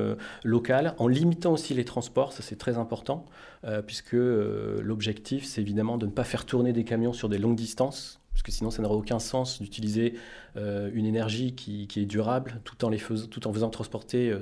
locale 0.43 0.96
en 0.98 1.08
limitant 1.08 1.53
aussi 1.53 1.75
les 1.75 1.86
transports 1.86 2.02
ça 2.31 2.41
c'est 2.41 2.57
très 2.57 2.77
important, 2.77 3.25
euh, 3.65 3.81
puisque 3.81 4.15
euh, 4.15 4.79
l'objectif 4.81 5.45
c'est 5.45 5.62
évidemment 5.62 5.98
de 5.98 6.05
ne 6.05 6.12
pas 6.12 6.24
faire 6.24 6.45
tourner 6.45 6.74
des 6.74 6.83
camions 6.83 7.13
sur 7.13 7.29
des 7.29 7.38
longues 7.38 7.55
distances, 7.55 8.19
parce 8.33 8.43
sinon 8.51 8.72
ça 8.72 8.81
n'aurait 8.81 8.95
aucun 8.95 9.19
sens 9.19 9.62
d'utiliser 9.62 10.15
euh, 10.55 10.89
une 10.93 11.05
énergie 11.05 11.55
qui, 11.55 11.88
est 11.95 12.05
durable 12.05 12.62
tout 12.63 12.86
en, 12.86 12.89
les 12.89 12.98
tout 12.98 13.48
en 13.48 13.53
faisant 13.53 13.69
transporter 13.69 14.33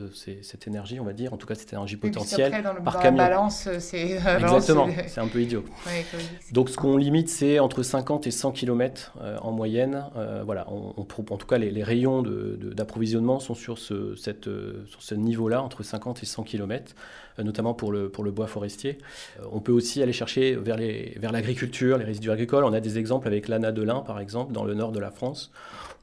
cette 0.41 0.67
énergie, 0.67 0.99
on 0.99 1.03
va 1.03 1.13
dire, 1.13 1.33
en 1.33 1.37
tout 1.37 1.47
cas 1.47 1.55
cette 1.55 1.73
énergie 1.73 1.97
potentielle 1.97 2.63
par 2.83 2.99
camion. 2.99 3.17
balance, 3.17 3.67
c'est 3.79 4.11
Exactement, 4.11 4.89
c'est 5.07 5.21
un 5.21 5.27
peu 5.27 5.41
idiot. 5.41 5.63
Donc 6.51 6.69
ce 6.69 6.77
qu'on 6.77 6.97
limite, 6.97 7.29
c'est 7.29 7.59
entre 7.59 7.83
50 7.83 8.27
et 8.27 8.31
100 8.31 8.51
km 8.51 9.13
en 9.41 9.51
moyenne. 9.51 10.05
voilà, 10.45 10.67
on, 10.71 10.93
en 10.99 11.37
tout 11.37 11.47
cas, 11.47 11.57
les, 11.57 11.83
rayons 11.83 12.23
d'approvisionnement 12.23 13.39
sont 13.39 13.55
sur 13.55 13.77
ce, 13.77 14.15
cette, 14.15 14.49
sur 14.87 15.01
ce 15.01 15.15
niveau-là, 15.15 15.61
entre 15.61 15.83
50 15.83 16.23
et 16.23 16.25
100 16.25 16.43
km. 16.43 16.93
Euh, 17.39 17.43
notamment 17.43 17.73
pour 17.73 17.91
le, 17.91 18.09
pour 18.09 18.23
le 18.23 18.31
bois 18.31 18.47
forestier. 18.47 18.97
Euh, 19.39 19.45
on 19.51 19.59
peut 19.59 19.71
aussi 19.71 20.01
aller 20.01 20.13
chercher 20.13 20.55
vers, 20.55 20.77
les, 20.77 21.17
vers 21.19 21.31
l'agriculture, 21.31 21.97
les 21.97 22.05
résidus 22.05 22.31
agricoles. 22.31 22.63
On 22.63 22.73
a 22.73 22.79
des 22.79 22.97
exemples 22.97 23.27
avec 23.27 23.47
l'ANA 23.47 23.71
de 23.71 23.81
lin, 23.81 23.99
par 24.01 24.19
exemple, 24.19 24.53
dans 24.53 24.63
le 24.63 24.73
nord 24.73 24.91
de 24.91 24.99
la 24.99 25.11
France, 25.11 25.51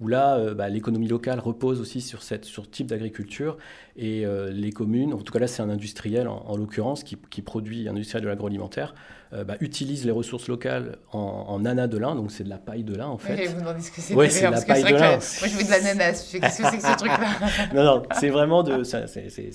où 0.00 0.08
là, 0.08 0.36
euh, 0.36 0.54
bah, 0.54 0.68
l'économie 0.68 1.08
locale 1.08 1.40
repose 1.40 1.80
aussi 1.80 2.00
sur, 2.00 2.22
ce 2.22 2.34
type 2.70 2.86
d'agriculture. 2.86 3.56
Et 4.00 4.24
les 4.50 4.70
communes, 4.70 5.12
en 5.12 5.18
tout 5.18 5.32
cas 5.32 5.40
là, 5.40 5.48
c'est 5.48 5.60
un 5.60 5.70
industriel, 5.70 6.28
en, 6.28 6.56
l'occurrence, 6.56 7.02
qui, 7.02 7.16
qui, 7.30 7.42
produit, 7.42 7.88
un 7.88 7.92
industriel 7.92 8.22
de 8.22 8.28
l'agroalimentaire, 8.28 8.94
euh, 9.34 9.44
bah, 9.44 9.56
utilise 9.60 10.06
les 10.06 10.10
ressources 10.10 10.48
locales 10.48 10.96
en, 11.12 11.18
en 11.18 11.60
nana 11.60 11.86
de 11.86 11.98
lin, 11.98 12.14
donc 12.14 12.32
c'est 12.32 12.44
de 12.44 12.48
la 12.48 12.56
paille 12.56 12.82
de 12.82 12.94
lin 12.94 13.08
en 13.08 13.18
fait. 13.18 13.34
Oui, 13.34 13.46
vous 13.46 13.60
demandez 13.60 13.82
ce 13.82 13.90
que 13.90 14.00
c'est. 14.00 14.14
Oui, 14.14 14.30
c'est 14.30 14.50
la 14.50 14.62
paille 14.62 14.84
de 14.84 14.94
lin. 14.94 15.10
Moi 15.10 15.18
je 15.20 15.54
veux 15.54 15.64
de 15.64 15.70
l'ananas, 15.70 16.30
qu'est-ce 16.32 16.62
que 16.62 16.68
c'est 16.70 16.78
que 16.78 16.82
ce 16.82 16.96
truc-là? 16.96 17.18
Non, 17.74 17.84
non, 17.84 18.02
c'est 18.18 18.30
vraiment 18.30 18.62
de, 18.62 18.84
c'est, 18.84 19.02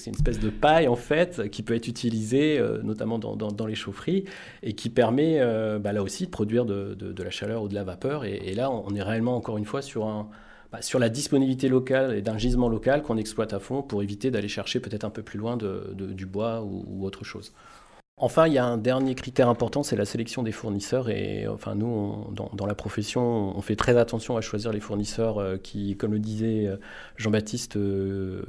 une 0.06 0.14
espèce 0.14 0.40
de 0.40 0.52
paille 0.52 0.88
en 0.88 0.96
fait 0.96 1.50
qui 1.50 1.64
peut 1.64 1.74
être 1.74 1.88
utilisée 1.88 2.60
euh, 2.60 2.84
notamment 2.84 3.18
dans, 3.18 3.36
dans, 3.36 3.66
les 3.66 3.74
chaufferies 3.74 4.26
et 4.62 4.74
qui 4.74 4.92
permet 4.92 5.40
euh, 5.40 5.80
bah, 5.80 5.92
là 5.92 6.04
aussi 6.04 6.26
de 6.26 6.30
produire 6.30 6.66
de, 6.66 6.94
de, 6.94 7.24
la 7.24 7.32
chaleur 7.32 7.64
ou 7.64 7.68
de 7.68 7.74
la 7.74 7.84
vapeur. 7.84 8.26
Et, 8.26 8.54
là, 8.54 8.70
on 8.70 8.94
est 8.94 9.02
réellement 9.02 9.36
encore 9.36 9.58
une 9.58 9.66
fois 9.66 9.82
sur 9.82 10.06
un, 10.06 10.30
sur 10.82 11.00
la 11.00 11.10
disponibilité 11.10 11.68
locale 11.70 12.16
et 12.16 12.22
d'un 12.22 12.38
gisement 12.38 12.70
local 12.70 13.04
qu'on 13.04 13.18
exploite 13.18 13.54
à 13.54 13.60
fond 13.60 13.82
pour 13.82 14.02
éviter 14.02 14.32
d'aller 14.32 14.48
chercher 14.48 14.80
peut-être 14.80 15.04
un 15.04 15.10
peu 15.10 15.22
plus 15.22 15.38
loin 15.38 15.58
de, 15.58 15.94
du 15.96 16.26
bois 16.26 16.62
ou, 16.62 16.86
ou 16.88 17.06
autre 17.06 17.24
chose. 17.24 17.54
Enfin, 18.18 18.46
il 18.46 18.54
y 18.54 18.60
a 18.60 18.66
un 18.66 18.78
dernier 18.78 19.16
critère 19.16 19.50
important, 19.50 19.82
c'est 19.82 19.96
la 19.96 20.06
sélection 20.06 20.44
des 20.44 20.52
fournisseurs. 20.52 21.10
Et 21.10 21.48
enfin, 21.48 21.74
nous, 21.74 22.28
dans, 22.32 22.66
la 22.68 22.76
profession, 22.76 23.58
on 23.58 23.62
fait 23.62 23.76
très 23.76 23.98
attention 23.98 24.38
à 24.38 24.42
choisir 24.42 24.72
les 24.72 24.80
fournisseurs 24.80 25.40
euh, 25.40 25.58
qui, 25.58 25.98
comme 25.98 26.14
le 26.14 26.20
disait 26.20 26.68
euh, 26.68 26.78
Jean-Baptiste, 27.18 27.76
euh, 27.76 28.44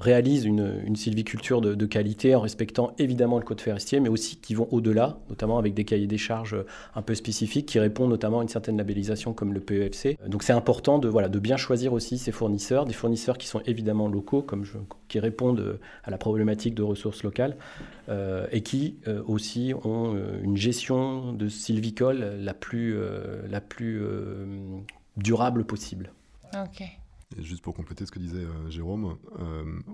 réalisent 0.00 0.44
une, 0.44 0.94
sylviculture 0.94 1.60
de, 1.60 1.86
qualité 1.86 2.36
en 2.36 2.40
respectant 2.40 2.94
évidemment 2.98 3.38
le 3.38 3.44
code 3.44 3.60
forestier, 3.60 3.98
mais 3.98 4.08
aussi 4.08 4.36
qui 4.36 4.54
vont 4.54 4.68
au-delà, 4.70 5.18
notamment 5.30 5.58
avec 5.58 5.74
des 5.74 5.84
cahiers 5.84 6.06
des 6.06 6.16
charges 6.16 6.56
un 6.94 7.02
peu 7.02 7.16
spécifiques 7.16 7.66
qui 7.66 7.80
répondent 7.80 8.10
notamment 8.10 8.38
à 8.38 8.42
une 8.42 8.48
certaine 8.48 8.76
labellisation 8.76 9.32
comme 9.32 9.52
le 9.52 9.60
PEFC. 9.60 10.16
Donc 10.28 10.44
c'est 10.44 10.52
important 10.52 11.00
de, 11.00 11.08
voilà, 11.08 11.28
de 11.28 11.38
bien 11.40 11.56
choisir 11.56 11.92
aussi 11.92 12.18
ces 12.18 12.32
fournisseurs, 12.32 12.86
des 12.86 12.94
fournisseurs 12.94 13.36
qui 13.36 13.48
sont 13.48 13.60
évidemment 13.66 14.08
locaux, 14.08 14.46
qui 15.08 15.18
répondent 15.18 15.80
à 16.04 16.10
la 16.10 16.18
problématique 16.18 16.74
de 16.74 16.82
ressources 16.82 17.24
locales 17.24 17.56
et 18.52 18.62
qui 18.62 18.75
euh, 19.06 19.22
aussi 19.26 19.74
ont 19.84 20.14
euh, 20.14 20.40
une 20.42 20.56
gestion 20.56 21.32
de 21.32 21.48
sylvicole 21.48 22.18
la 22.38 22.54
plus, 22.54 22.96
euh, 22.96 23.46
la 23.48 23.60
plus 23.60 24.02
durable 25.16 25.64
possible. 25.64 26.12
Ok. 26.54 26.82
Et 27.36 27.42
juste 27.42 27.62
pour 27.62 27.74
compléter 27.74 28.06
ce 28.06 28.12
que 28.12 28.20
disait 28.20 28.44
Jérôme, 28.68 29.18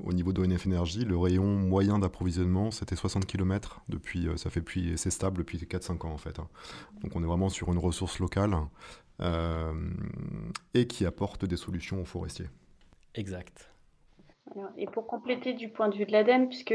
au 0.05 0.13
niveau 0.13 0.35
d'ONF 0.35 0.67
Énergie, 0.67 1.07
le 1.07 1.17
rayon 1.17 1.47
moyen 1.47 1.99
d'approvisionnement, 1.99 2.71
c'était 2.71 2.95
60 2.95 3.25
km 3.25 3.81
depuis, 3.89 4.29
ça 4.37 4.51
fait 4.51 4.61
puis 4.61 4.93
c'est 4.97 5.09
stable 5.09 5.39
depuis 5.39 5.57
4-5 5.57 6.07
ans 6.07 6.13
en 6.13 6.19
fait. 6.19 6.39
Hein. 6.39 6.49
Donc 7.03 7.17
on 7.17 7.23
est 7.23 7.27
vraiment 7.27 7.49
sur 7.49 7.73
une 7.73 7.79
ressource 7.79 8.19
locale 8.19 8.55
et 10.75 10.87
qui 10.87 11.07
apporte 11.07 11.47
des 11.47 11.57
solutions 11.57 12.03
aux 12.03 12.05
forestiers. 12.05 12.51
Exact. 13.15 13.71
et 14.77 14.87
pour 14.87 15.07
compléter 15.07 15.55
du 15.55 15.71
point 15.71 15.89
de 15.89 15.97
vue 15.97 16.05
de 16.05 16.13
l'ADEME, 16.13 16.49
puisque 16.49 16.75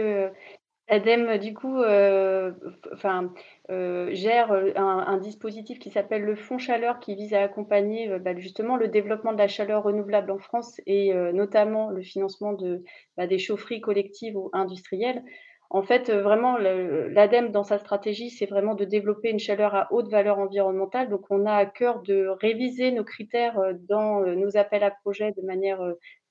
L'ADEME, 0.90 1.38
du 1.38 1.54
coup, 1.54 1.82
euh, 1.82 2.54
enfin, 2.94 3.34
euh, 3.70 4.10
gère 4.14 4.54
euh, 4.54 4.72
un, 4.78 5.18
dispositif 5.18 5.80
qui 5.80 5.92
s'appelle 5.92 6.22
le 6.22 6.36
Fonds 6.36 6.58
Chaleur 6.58 7.00
qui 7.00 7.14
vise 7.16 7.34
à 7.34 7.42
accompagner 7.42 8.08
bah, 8.20 8.38
justement 8.38 8.78
le 8.78 8.88
développement 8.88 9.34
de 9.34 9.38
la 9.38 9.50
chaleur 9.50 9.84
renouvelable 9.84 10.32
en 10.32 10.40
France 10.40 10.80
et 10.86 11.14
notamment 11.34 11.90
le 11.90 12.02
financement 12.02 12.54
de, 12.54 12.84
bah, 13.18 13.28
des 13.28 13.38
chaufferies 13.38 13.82
collectives 13.82 14.38
ou 14.38 14.50
industrielles. 14.54 15.24
En 15.70 15.82
fait, 15.82 16.10
vraiment, 16.10 16.58
l'ADEME, 16.58 17.52
dans 17.52 17.66
sa 17.66 17.78
stratégie, 17.78 18.30
c'est 18.30 18.46
vraiment 18.46 18.74
de 18.74 18.86
développer 18.86 19.30
une 19.30 19.40
chaleur 19.40 19.76
à 19.76 19.90
haute 19.92 20.10
valeur 20.10 20.40
environnementale. 20.40 21.10
Donc, 21.10 21.26
on 21.30 21.46
a 21.46 21.54
à 21.54 21.66
cœur 21.66 22.02
de 22.04 22.28
réviser 22.40 22.92
nos 22.92 23.04
critères 23.04 23.60
dans 23.90 24.22
nos 24.22 24.56
appels 24.56 24.84
à 24.84 24.92
projets 24.92 25.34
de 25.34 25.42
manière 25.42 25.82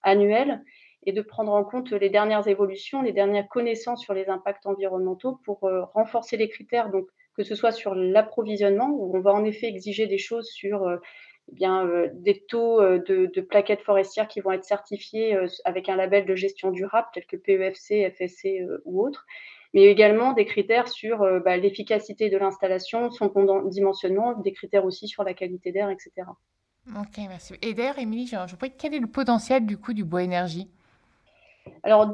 annuelle 0.02 0.62
et 1.06 1.12
de 1.12 1.22
prendre 1.22 1.52
en 1.52 1.64
compte 1.64 1.92
les 1.92 2.10
dernières 2.10 2.48
évolutions, 2.48 3.00
les 3.00 3.12
dernières 3.12 3.48
connaissances 3.48 4.02
sur 4.02 4.12
les 4.12 4.28
impacts 4.28 4.66
environnementaux 4.66 5.38
pour 5.44 5.64
euh, 5.64 5.84
renforcer 5.94 6.36
les 6.36 6.48
critères, 6.48 6.90
donc 6.90 7.06
que 7.36 7.44
ce 7.44 7.54
soit 7.54 7.70
sur 7.70 7.94
l'approvisionnement, 7.94 8.90
où 8.90 9.16
on 9.16 9.20
va 9.20 9.32
en 9.32 9.44
effet 9.44 9.68
exiger 9.68 10.06
des 10.06 10.18
choses 10.18 10.48
sur 10.48 10.82
euh, 10.82 10.96
eh 11.52 11.54
bien, 11.54 11.86
euh, 11.86 12.08
des 12.12 12.44
taux 12.48 12.80
de, 12.80 13.40
plaquettes 13.40 13.82
forestières 13.82 14.26
qui 14.26 14.40
vont 14.40 14.50
être 14.50 14.64
certifiés 14.64 15.38
avec 15.64 15.88
un 15.88 15.94
label 15.94 16.26
de 16.26 16.34
gestion 16.34 16.72
durable, 16.72 17.06
tel 17.14 17.24
que 17.24 17.36
PEFC, 17.36 18.10
FSC 18.10 18.66
ou 18.84 19.06
autre, 19.06 19.26
mais 19.74 19.84
également 19.84 20.32
des 20.32 20.44
critères 20.44 20.88
sur 20.88 21.18
bah, 21.44 21.56
l'efficacité 21.56 22.30
de 22.30 22.38
l'installation, 22.38 23.12
son 23.12 23.32
dimensionnement, 23.66 24.32
des 24.40 24.52
critères 24.52 24.84
aussi 24.84 25.06
sur 25.06 25.22
la 25.22 25.34
qualité 25.34 25.70
d'air, 25.70 25.88
etc. 25.88 26.26
Ok, 26.98 27.18
merci. 27.28 27.54
Et 27.62 27.74
d'ailleurs, 27.74 27.98
Émilie, 27.98 28.26
je, 28.26 28.36
je 28.48 28.56
quel 28.66 28.94
est 28.94 28.98
le 28.98 29.06
potentiel 29.06 29.66
du 29.66 29.76
coup 29.76 29.92
du 29.92 30.04
bois 30.04 30.22
énergie? 30.22 30.68
Alors, 31.82 32.10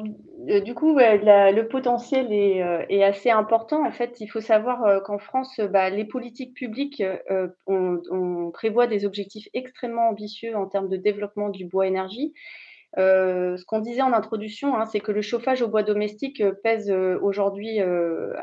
euh, 0.49 0.61
du, 0.61 0.75
coup, 0.75 0.97
le 0.99 1.62
potentiel 1.62 2.26
euh, 2.30 2.85
est, 2.88 3.02
assez 3.02 3.30
important. 3.30 3.87
En 3.87 3.90
fait, 3.90 4.21
il 4.21 4.26
faut 4.26 4.40
savoir 4.40 4.85
euh, 4.85 5.00
qu'en 5.00 5.18
France, 5.18 5.61
bah, 5.71 5.90
les 5.90 6.04
politiques 6.04 6.54
publiques, 6.54 7.02
on, 7.66 8.50
prévoit 8.52 8.87
des 8.87 9.06
objectifs 9.06 9.49
extrêmement 9.54 10.09
ambitieux 10.09 10.56
en 10.56 10.66
termes 10.66 10.88
de 10.88 10.97
développement 10.97 11.49
du 11.49 11.64
bois 11.64 11.87
énergie. 11.87 12.35
Euh, 12.99 13.57
ce 13.57 13.65
qu'on 13.65 13.79
disait 13.79 14.03
en 14.03 14.13
introduction, 14.13 14.77
hein, 14.77 14.85
c'est 14.85 15.01
que 15.01 15.13
le 15.13 15.23
chauffage 15.23 15.63
au 15.63 15.69
bois 15.69 15.83
domestique 15.83 16.43
euh, 16.43 16.53
pèse 16.63 16.91
euh, 16.91 17.19
aujourd'hui 17.23 17.81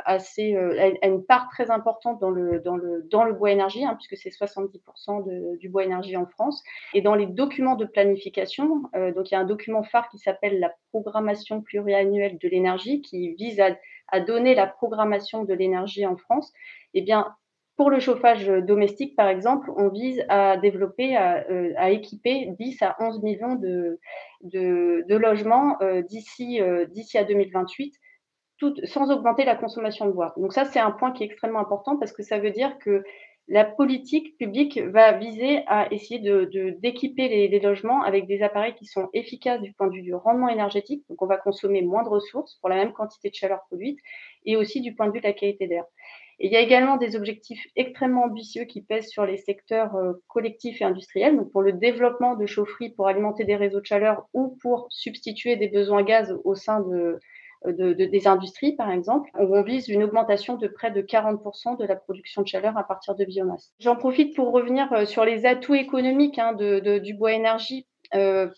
assez, 0.06 0.56
a 0.56 1.08
une 1.08 1.24
part 1.24 1.48
très 1.50 1.70
importante 1.72 2.20
dans 2.20 2.32
le, 2.32 2.60
dans 2.60 2.76
le, 2.76 3.04
dans 3.10 3.24
le 3.24 3.34
bois 3.34 3.52
énergie, 3.52 3.86
hein, 3.86 3.96
puisque 3.96 4.18
c'est 4.18 4.30
70% 4.30 5.26
de, 5.26 5.58
du 5.58 5.70
bois 5.70 5.84
énergie 5.84 6.18
en 6.18 6.26
France. 6.26 6.64
Et 6.94 7.02
dans 7.02 7.16
les 7.16 7.28
documents 7.28 7.76
de 7.76 7.86
planification, 7.86 8.84
donc 8.94 9.32
il 9.32 9.34
y 9.34 9.36
a 9.36 9.40
un 9.40 9.46
document 9.46 9.84
phare 9.84 10.10
qui 10.10 10.18
s'appelle 10.18 10.60
la 10.60 10.74
programmation 10.92 11.62
pluriannuelle 11.62 12.38
de 12.38 12.48
l'énergie, 12.48 13.02
qui 13.02 13.36
vise 13.36 13.60
à, 13.60 13.76
à 14.08 14.20
donner 14.20 14.56
la 14.56 14.68
programmation 14.68 15.44
de 15.44 15.54
l'énergie 15.54 16.06
en 16.06 16.18
France. 16.18 16.52
Eh 16.94 17.02
bien, 17.02 17.36
pour 17.80 17.90
le 17.90 18.02
chauffage 18.02 18.46
domestique, 18.46 19.16
par 19.16 19.30
exemple, 19.30 19.72
on 19.78 19.88
vise 19.88 20.22
à 20.28 20.58
développer, 20.58 21.16
à, 21.16 21.46
euh, 21.50 21.72
équiper 21.86 22.50
10 22.60 22.82
à 22.82 22.98
11 23.00 23.24
millions 23.24 23.56
de, 23.56 23.98
logements 25.08 25.78
euh, 25.82 26.02
d'ici 26.02 26.60
euh, 26.60 26.88
à 27.16 27.24
2028, 27.24 27.96
tout, 28.58 28.74
sans 28.84 29.10
augmenter 29.10 29.46
la 29.46 29.56
consommation 29.56 30.08
de 30.08 30.12
bois. 30.12 30.34
Donc 30.36 30.52
ça, 30.52 30.66
c'est 30.66 30.80
un 30.80 30.92
point 30.92 31.14
qui 31.14 31.24
est 31.24 31.28
extrêmement 31.28 31.60
important 31.60 31.98
parce 31.98 32.12
que 32.12 32.22
ça 32.22 32.38
veut 32.38 32.52
dire 32.52 32.78
que 32.80 33.02
la 33.48 33.64
politique 33.64 34.38
publique 34.38 34.78
va 34.78 35.14
viser 35.14 35.64
à 35.68 35.92
essayer 35.92 36.20
d'équiper 36.82 37.30
les, 37.30 37.60
logements 37.62 38.04
avec 38.04 38.28
des 38.28 38.44
appareils 38.44 38.76
qui 38.76 38.88
sont 38.88 39.08
efficaces 39.14 39.62
du 39.62 39.72
point 39.72 39.88
de 39.88 39.94
vue 39.94 40.04
du 40.04 40.14
rendement 40.14 40.50
énergétique, 40.50 41.06
donc 41.10 41.22
on 41.22 41.28
va 41.28 41.38
consommer 41.38 41.82
moins 41.82 42.04
de 42.04 42.10
ressources 42.10 42.56
pour 42.60 42.70
la 42.70 42.76
même 42.76 42.92
quantité 42.92 43.30
de 43.30 43.36
chaleur 43.36 43.62
produite, 43.68 44.00
et 44.46 44.58
aussi 44.58 44.82
du 44.82 44.94
point 44.94 45.08
de 45.08 45.14
vue 45.14 45.22
de 45.22 45.28
la 45.28 45.34
qualité 45.34 45.66
d'air. 45.66 45.86
Il 46.40 46.52
y 46.52 46.56
a 46.56 46.62
également 46.62 46.98
des 46.98 47.16
objectifs 47.16 47.66
extrêmement 47.76 48.24
ambitieux 48.24 48.64
qui 48.64 48.82
pèsent 48.82 49.10
sur 49.10 49.26
les 49.26 49.38
secteurs 49.38 49.96
euh, 49.96 50.14
collectifs 50.28 50.82
et 50.82 50.86
industriels, 50.86 51.36
donc 51.36 51.52
pour 51.52 51.62
le 51.62 51.74
développement 51.74 52.36
de 52.36 52.46
chaufferies 52.46 52.92
pour 52.92 53.08
alimenter 53.08 53.44
des 53.44 53.56
réseaux 53.56 53.82
de 53.82 53.86
chaleur 53.86 54.28
ou 54.34 54.58
pour 54.62 54.88
substituer 54.90 55.56
des 55.56 55.68
besoins 55.68 56.04
gaz 56.04 56.36
au 56.44 56.56
sein 56.56 56.80
de, 56.82 57.20
des 57.66 58.28
industries, 58.28 58.76
par 58.76 58.90
exemple, 58.90 59.30
on 59.34 59.62
vise 59.64 59.90
une 59.90 60.04
augmentation 60.04 60.56
de 60.56 60.68
près 60.68 60.92
de 60.92 61.02
40% 61.02 61.78
de 61.78 61.86
la 61.86 61.96
production 61.96 62.42
de 62.42 62.48
chaleur 62.48 62.78
à 62.78 62.88
partir 62.88 63.16
de 63.16 63.26
biomasse. 63.26 63.74
J'en 63.80 63.98
profite 63.98 64.36
pour 64.36 64.52
revenir 64.52 64.92
euh, 64.94 65.06
sur 65.06 65.26
les 65.26 65.46
atouts 65.46 65.76
économiques 65.76 66.40
hein, 66.40 66.54
du 66.54 67.14
bois 67.16 67.34
énergie 67.34 67.86
euh, 67.86 67.99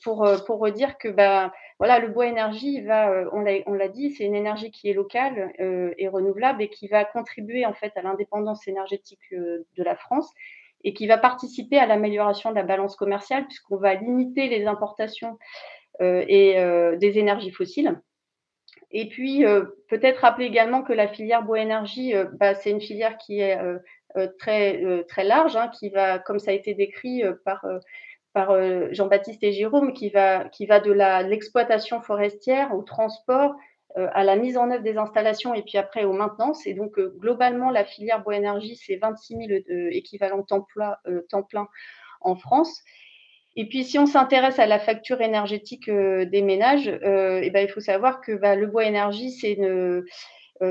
pour, 0.04 0.26
euh, 0.26 0.38
pour 0.46 0.60
redire 0.60 0.98
que 0.98 1.08
bah, 1.08 1.54
voilà, 1.80 2.00
le 2.00 2.10
bois 2.10 2.28
énergie 2.28 2.82
va, 2.82 3.26
on 3.32 3.42
l'a 3.42 3.88
dit, 3.88 4.12
c'est 4.12 4.24
une 4.24 4.36
énergie 4.36 4.72
qui 4.72 4.90
est 4.90 4.94
locale 4.94 5.52
et 5.98 6.08
renouvelable 6.08 6.62
et 6.62 6.70
qui 6.70 6.88
va 6.88 7.06
contribuer 7.06 7.66
en 7.66 7.74
fait 7.74 7.92
à 7.96 8.02
l'indépendance 8.02 8.68
énergétique 8.68 9.20
de 9.32 9.84
la 9.84 9.96
France 9.96 10.32
et 10.84 10.94
qui 10.94 11.08
va 11.08 11.18
participer 11.18 11.80
à 11.80 11.88
l'amélioration 11.88 12.52
de 12.52 12.56
la 12.56 12.64
balance 12.64 12.96
commerciale 12.96 13.46
puisqu'on 13.48 13.78
va 13.78 13.96
limiter 13.96 14.48
les 14.48 14.68
importations 14.68 15.40
et 16.00 16.56
des 17.00 17.18
énergies 17.18 17.52
fossiles. 17.52 18.00
Et 18.94 19.08
puis, 19.08 19.46
euh, 19.46 19.64
peut-être 19.88 20.20
rappeler 20.20 20.46
également 20.46 20.84
que 20.84 20.94
la 20.94 21.08
filière 21.08 21.44
bois 21.44 21.60
énergie, 21.60 22.14
euh, 22.14 22.26
bah, 22.34 22.56
c'est 22.56 22.72
une 22.72 22.82
filière 22.82 23.18
qui 23.18 23.40
est 23.40 23.58
euh, 23.58 24.28
très, 24.38 25.04
très 25.08 25.24
large, 25.24 25.56
hein, 25.56 25.70
qui 25.70 25.90
va, 25.90 26.20
comme 26.20 26.40
ça 26.40 26.52
a 26.52 26.54
été 26.54 26.74
décrit 26.74 27.24
par, 27.46 27.66
par 28.34 28.56
Jean-Baptiste 28.94 29.44
et 29.44 29.52
Jérôme, 29.52 29.94
qui 29.94 30.10
va, 30.10 30.46
qui 30.46 30.66
va 30.66 30.80
de 30.80 30.92
l'exploitation 31.28 32.02
forestière 32.02 32.76
au 32.76 32.82
transport, 32.82 33.56
à 33.96 34.24
la 34.24 34.38
mise 34.38 34.58
en 34.58 34.72
œuvre 34.72 34.84
des 34.84 34.98
installations 34.98 35.54
et 35.54 35.64
puis 35.64 35.78
après 35.78 36.06
aux 36.06 36.14
maintenances. 36.14 36.66
Et 36.66 36.74
donc, 36.74 36.98
globalement, 36.98 37.72
la 37.72 37.84
filière 37.84 38.24
bois 38.24 38.36
énergie, 38.36 38.78
c'est 38.78 38.96
26 38.96 39.36
000 39.36 39.60
équivalents 39.92 40.44
temps, 40.44 40.66
plein 41.44 41.68
en 42.22 42.36
France. 42.36 42.84
Et 43.56 43.68
puis, 43.68 43.84
si 43.84 44.00
on 44.00 44.06
s'intéresse 44.06 44.60
à 44.60 44.66
la 44.66 44.80
facture 44.80 45.22
énergétique 45.22 45.90
euh, 45.90 46.26
des 46.26 46.42
ménages, 46.42 46.88
euh, 46.88 47.42
eh 47.44 47.50
ben, 47.50 47.66
il 47.66 47.70
faut 47.70 47.82
savoir 47.82 48.22
que 48.22 48.32
bah, 48.32 48.56
le 48.56 48.68
bois 48.68 48.86
énergie, 48.86 49.32
c'est 49.32 49.54
une, 49.54 49.66
euh, 49.66 50.06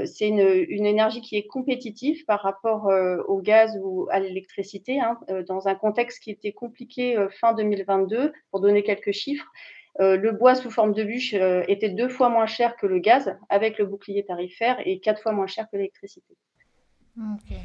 c'est 0.04 0.28
une, 0.28 0.38
une, 0.68 0.86
énergie 0.86 1.20
qui 1.20 1.36
est 1.36 1.46
compétitive 1.46 2.24
par 2.24 2.40
rapport 2.40 2.90
au 3.28 3.40
gaz 3.40 3.78
ou 3.82 4.06
à 4.10 4.20
l'électricité, 4.20 5.00
hein, 5.00 5.18
dans 5.48 5.68
un 5.68 5.74
contexte 5.74 6.22
qui 6.22 6.30
était 6.30 6.52
compliqué 6.52 7.26
fin 7.40 7.54
2022. 7.54 8.32
Pour 8.50 8.60
donner 8.60 8.82
quelques 8.82 9.12
chiffres, 9.12 9.50
le 9.98 10.30
bois 10.30 10.54
sous 10.54 10.70
forme 10.70 10.92
de 10.92 11.02
bûche 11.02 11.34
était 11.68 11.90
deux 11.90 12.08
fois 12.08 12.28
moins 12.28 12.46
cher 12.46 12.76
que 12.76 12.86
le 12.86 12.98
gaz 12.98 13.36
avec 13.48 13.78
le 13.78 13.86
bouclier 13.86 14.24
tarifaire 14.24 14.76
et 14.84 15.00
quatre 15.00 15.22
fois 15.22 15.32
moins 15.32 15.46
cher 15.46 15.66
que 15.70 15.76
l'électricité. 15.76 16.36
Ok. 17.18 17.56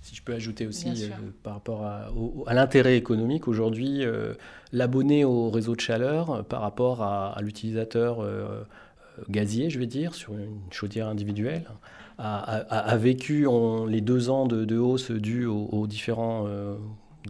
Si 0.00 0.14
je 0.14 0.22
peux 0.22 0.32
ajouter 0.32 0.66
aussi 0.66 0.88
euh, 0.88 1.08
par 1.42 1.54
rapport 1.54 1.84
à, 1.84 2.10
l'intérêt 2.54 2.96
économique, 2.96 3.48
aujourd'hui, 3.48 4.04
euh, 4.04 4.34
l'abonné 4.72 5.24
au 5.24 5.50
réseau 5.50 5.74
de 5.74 5.80
chaleur 5.80 6.30
euh, 6.30 6.42
par 6.42 6.60
rapport 6.60 7.02
à, 7.02 7.36
l'utilisateur 7.42 8.24
gazier, 9.28 9.70
je 9.70 9.78
vais 9.78 9.86
dire, 9.86 10.14
sur 10.14 10.34
une 10.34 10.60
chaudière 10.70 11.08
individuelle, 11.08 11.64
a, 12.18 12.96
vécu 12.96 13.46
les 13.88 14.00
deux 14.00 14.28
ans 14.28 14.46
de, 14.46 14.78
hausse 14.78 15.10
due 15.12 15.46
aux, 15.46 15.86
différents, 15.86 16.48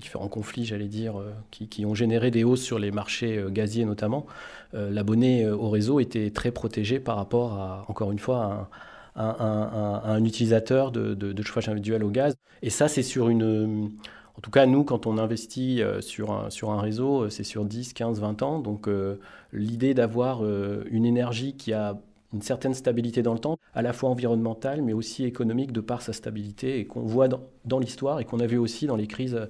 différents 0.00 0.28
conflits, 0.28 0.64
j'allais 0.64 0.88
dire, 0.88 1.16
qui, 1.50 1.68
qui, 1.68 1.85
ont 1.85 1.95
généré 1.95 2.30
des 2.30 2.42
hausses 2.42 2.62
sur 2.62 2.78
les 2.78 2.90
marchés 2.90 3.45
gaziers 3.50 3.85
notamment. 3.85 4.26
l'abonné 4.73 5.47
au 5.47 5.68
réseau 5.68 6.00
était 6.00 6.30
très 6.30 6.52
protégé 6.52 7.00
par 7.00 7.16
rapport 7.16 7.52
à, 7.52 7.85
encore 7.88 8.12
une 8.12 8.18
fois, 8.18 8.71
à 9.15 10.13
un, 10.13 10.25
utilisateur 10.25 10.93
de, 10.93 11.43
chauffage 11.43 11.69
individuel 11.69 12.04
au 12.04 12.10
gaz. 12.10 12.34
Et 12.63 12.71
ça, 12.71 12.89
c'est 12.89 13.02
sur 13.02 13.28
une... 13.28 13.91
En 14.39 14.41
tout 14.41 14.53
cas, 14.53 14.67
nous, 14.67 14.85
quand 14.85 15.09
on 15.09 15.19
investit 15.19 15.83
euh, 15.83 16.01
sur 16.01 16.31
un, 16.31 16.81
réseau, 16.81 17.25
euh, 17.25 17.29
c'est 17.29 17.43
sur 17.43 17.65
10, 17.65 17.93
15, 17.93 18.21
20 18.21 18.43
ans. 18.43 18.61
Donc, 18.61 18.87
euh, 18.87 19.19
l'idée 19.53 19.95
d'avoir 19.95 20.45
une 20.45 21.05
énergie 21.05 21.57
qui 21.57 21.73
a 21.73 21.99
une 22.33 22.43
certaine 22.43 22.75
stabilité 22.75 23.23
dans 23.23 23.33
le 23.33 23.41
temps, 23.41 23.59
à 23.75 23.83
la 23.83 23.93
fois 23.93 24.11
environnementale, 24.11 24.83
mais 24.83 24.93
aussi 24.93 25.25
économique 25.25 25.73
de 25.73 25.81
par 25.81 26.03
sa 26.03 26.13
stabilité, 26.13 26.79
et 26.79 26.87
qu'on 26.87 27.01
voit 27.01 27.27
dans, 27.27 27.79
l'histoire 27.81 28.21
et 28.21 28.25
qu'on 28.25 28.39
a 28.39 28.47
vu 28.47 28.59
aussi 28.59 28.87
dans 28.87 28.97
les 28.97 29.07
crises, 29.07 29.49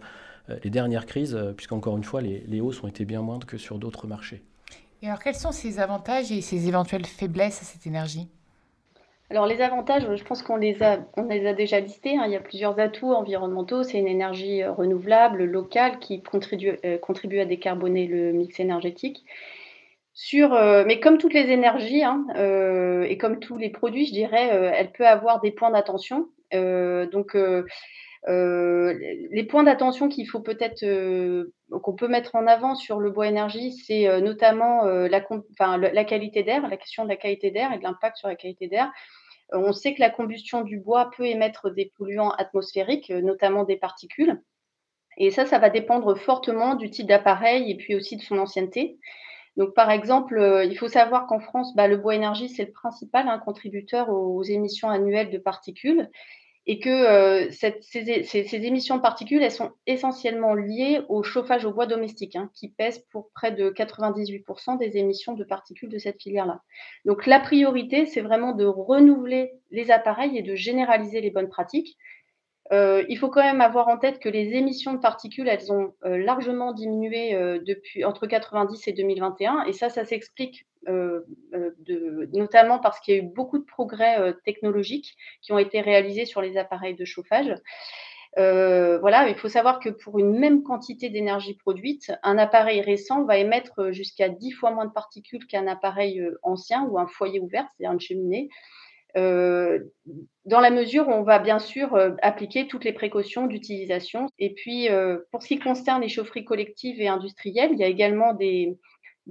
les 0.62 0.70
dernières 0.70 1.04
crises, 1.04 1.36
puisqu'encore 1.56 1.96
une 1.96 2.04
fois, 2.04 2.22
les, 2.22 2.44
les 2.46 2.60
hausses 2.60 2.82
ont 2.82 2.86
été 2.86 3.04
bien 3.04 3.20
moindres 3.20 3.46
que 3.46 3.58
sur 3.58 3.78
d'autres 3.78 4.06
marchés. 4.06 4.44
Et 5.02 5.08
alors, 5.08 5.18
quels 5.18 5.34
sont 5.34 5.52
ses 5.52 5.80
avantages 5.80 6.30
et 6.30 6.40
ses 6.40 6.68
éventuelles 6.68 7.04
faiblesses 7.04 7.60
à 7.60 7.64
cette 7.64 7.86
énergie? 7.86 8.28
Alors 9.30 9.46
les 9.46 9.60
avantages, 9.60 10.06
je 10.16 10.24
pense 10.24 10.42
qu'on 10.42 10.56
les 10.56 10.82
a, 10.82 11.00
on 11.18 11.24
les 11.24 11.46
a 11.46 11.52
déjà 11.52 11.80
listés. 11.80 12.16
Hein. 12.16 12.22
Il 12.26 12.32
y 12.32 12.36
a 12.36 12.40
plusieurs 12.40 12.80
atouts 12.80 13.12
environnementaux. 13.12 13.82
C'est 13.82 13.98
une 13.98 14.08
énergie 14.08 14.62
euh, 14.62 14.72
renouvelable, 14.72 15.44
locale, 15.44 15.98
qui 15.98 16.22
contribue, 16.22 16.78
euh, 16.84 16.96
contribue 16.96 17.38
à 17.38 17.44
décarboner 17.44 18.06
le 18.06 18.32
mix 18.32 18.58
énergétique. 18.58 19.26
Sur, 20.14 20.54
euh, 20.54 20.84
mais 20.86 20.98
comme 20.98 21.18
toutes 21.18 21.34
les 21.34 21.50
énergies 21.50 22.02
hein, 22.02 22.24
et 23.04 23.18
comme 23.18 23.38
tous 23.38 23.58
les 23.58 23.68
produits, 23.68 24.06
je 24.06 24.12
dirais, 24.12 24.48
elle 24.48 24.90
peut 24.90 25.06
avoir 25.06 25.40
des 25.40 25.52
points 25.52 25.70
d'attention. 25.70 26.28
donc 26.52 27.36
les 28.26 29.44
points 29.48 29.62
d'attention 29.62 30.08
qu'il 30.08 30.26
faut 30.26 30.40
peut-être 30.40 30.84
qu'on 31.70 31.94
peut 31.94 32.08
mettre 32.08 32.34
en 32.34 32.48
avant 32.48 32.74
sur 32.74 32.98
le 32.98 33.12
bois 33.12 33.28
énergie, 33.28 33.70
c'est 33.70 34.20
notamment 34.20 34.82
la, 34.86 35.22
la, 35.76 36.04
qualité 36.04 36.42
d'air, 36.42 36.68
la 36.68 36.76
question 36.76 37.04
de 37.04 37.10
la 37.10 37.16
qualité 37.16 37.52
d'air 37.52 37.72
et 37.72 37.78
de 37.78 37.84
l'impact 37.84 38.16
sur 38.16 38.26
la 38.26 38.34
qualité 38.34 38.66
d'air. 38.66 38.90
On 39.52 39.72
sait 39.72 39.94
que 39.94 40.00
la 40.00 40.10
combustion 40.10 40.62
du 40.62 40.78
bois 40.78 41.10
peut 41.16 41.26
émettre 41.26 41.70
des 41.70 41.92
polluants 41.96 42.30
atmosphériques, 42.30 43.10
euh, 43.10 43.22
notamment 43.22 43.64
des 43.64 43.76
particules. 43.76 44.42
Et 45.16 45.30
ça, 45.30 45.46
ça 45.46 45.58
va 45.58 45.70
dépendre 45.70 46.16
fortement 46.16 46.74
du 46.74 46.90
type 46.90 47.06
d'appareil 47.06 47.70
et 47.70 47.76
puis 47.76 47.94
aussi 47.94 48.16
de 48.16 48.22
son 48.22 48.38
ancienneté. 48.38 48.98
Donc, 49.56 49.74
par 49.74 49.90
exemple, 49.90 50.38
euh, 50.38 50.64
il 50.64 50.78
faut 50.78 50.88
savoir 50.88 51.26
qu'en 51.26 51.40
France, 51.40 51.74
bah, 51.74 51.88
le 51.88 51.96
bois 51.96 52.14
énergie, 52.14 52.48
c'est 52.48 52.66
le 52.66 52.72
principal 52.72 53.28
hein, 53.28 53.38
contributeur 53.38 54.10
aux 54.10 54.42
émissions 54.44 54.88
annuelles 54.88 55.30
de 55.30 55.38
particules 55.38 56.08
et 56.70 56.80
que 56.80 56.90
euh, 56.90 57.50
ces, 57.50 58.66
émissions 58.66 58.96
de 58.96 59.00
particules, 59.00 59.42
elles 59.42 59.50
sont 59.50 59.72
essentiellement 59.86 60.54
liées 60.54 61.00
au 61.08 61.22
chauffage 61.22 61.64
au 61.64 61.72
bois 61.72 61.86
domestique, 61.86 62.36
hein, 62.36 62.50
qui 62.52 62.68
pèse 62.68 62.98
pour 63.10 63.30
près 63.34 63.52
de 63.52 63.70
98% 63.70 64.78
des 64.78 64.98
émissions 64.98 65.32
de 65.32 65.44
particules 65.44 65.88
de 65.88 65.96
cette 65.96 66.20
filière-là. 66.20 66.60
Donc 67.06 67.24
la 67.24 67.40
priorité, 67.40 68.04
c'est 68.04 68.20
vraiment 68.20 68.52
de 68.52 68.66
renouveler 68.66 69.52
les 69.70 69.90
appareils 69.90 70.36
et 70.36 70.42
de 70.42 70.54
généraliser 70.54 71.22
les 71.22 71.30
bonnes 71.30 71.48
pratiques. 71.48 71.96
Euh, 72.70 73.02
il 73.08 73.16
faut 73.16 73.28
quand 73.28 73.42
même 73.42 73.60
avoir 73.60 73.88
en 73.88 73.96
tête 73.96 74.18
que 74.18 74.28
les 74.28 74.54
émissions 74.54 74.92
de 74.92 74.98
particules, 74.98 75.48
elles 75.48 75.72
ont 75.72 75.94
euh, 76.04 76.18
largement 76.18 76.72
diminué 76.72 77.32
depuis 77.64 78.04
entre 78.04 78.26
90 78.26 78.88
et 78.88 78.92
2021, 78.92 79.64
et 79.64 79.72
ça, 79.72 79.88
ça 79.88 80.04
s'explique 80.04 80.66
euh, 80.88 81.20
euh, 81.54 82.26
notamment 82.32 82.78
parce 82.78 83.00
qu'il 83.00 83.14
y 83.14 83.18
a 83.18 83.20
eu 83.20 83.26
beaucoup 83.26 83.58
de 83.58 83.64
progrès 83.64 84.20
euh, 84.20 84.32
technologiques 84.44 85.16
qui 85.42 85.52
ont 85.52 85.58
été 85.58 85.80
réalisés 85.80 86.24
sur 86.24 86.40
les 86.40 86.56
appareils 86.56 86.94
de 86.94 87.04
chauffage. 87.04 87.52
voilà, 88.36 89.28
il 89.28 89.34
faut 89.34 89.48
savoir 89.48 89.80
que 89.80 89.88
pour 89.88 90.18
une 90.18 90.38
même 90.38 90.62
quantité 90.62 91.10
d'énergie 91.10 91.54
produite, 91.54 92.12
un 92.22 92.38
appareil 92.38 92.80
récent 92.80 93.24
va 93.24 93.36
émettre 93.36 93.92
jusqu'à 93.92 94.28
10 94.28 94.52
fois 94.52 94.70
moins 94.70 94.86
de 94.86 94.92
particules 94.92 95.46
qu'un 95.46 95.66
appareil 95.66 96.22
ancien 96.42 96.84
ou 96.84 96.98
un 96.98 97.06
foyer 97.06 97.40
ouvert, 97.40 97.66
c'est-à-dire 97.76 97.92
une 97.92 98.00
cheminée. 98.00 98.48
Dans 100.44 100.60
la 100.60 100.70
mesure 100.70 101.08
où 101.08 101.12
on 101.12 101.22
va 101.22 101.38
bien 101.38 101.58
sûr 101.58 101.96
appliquer 102.22 102.66
toutes 102.66 102.84
les 102.84 102.92
précautions 102.92 103.46
d'utilisation. 103.46 104.28
Et 104.38 104.54
puis, 104.54 104.88
pour 105.30 105.42
ce 105.42 105.48
qui 105.48 105.58
concerne 105.58 106.02
les 106.02 106.08
chaufferies 106.08 106.44
collectives 106.44 107.00
et 107.00 107.08
industrielles, 107.08 107.70
il 107.72 107.78
y 107.78 107.84
a 107.84 107.88
également 107.88 108.34
des, 108.34 108.78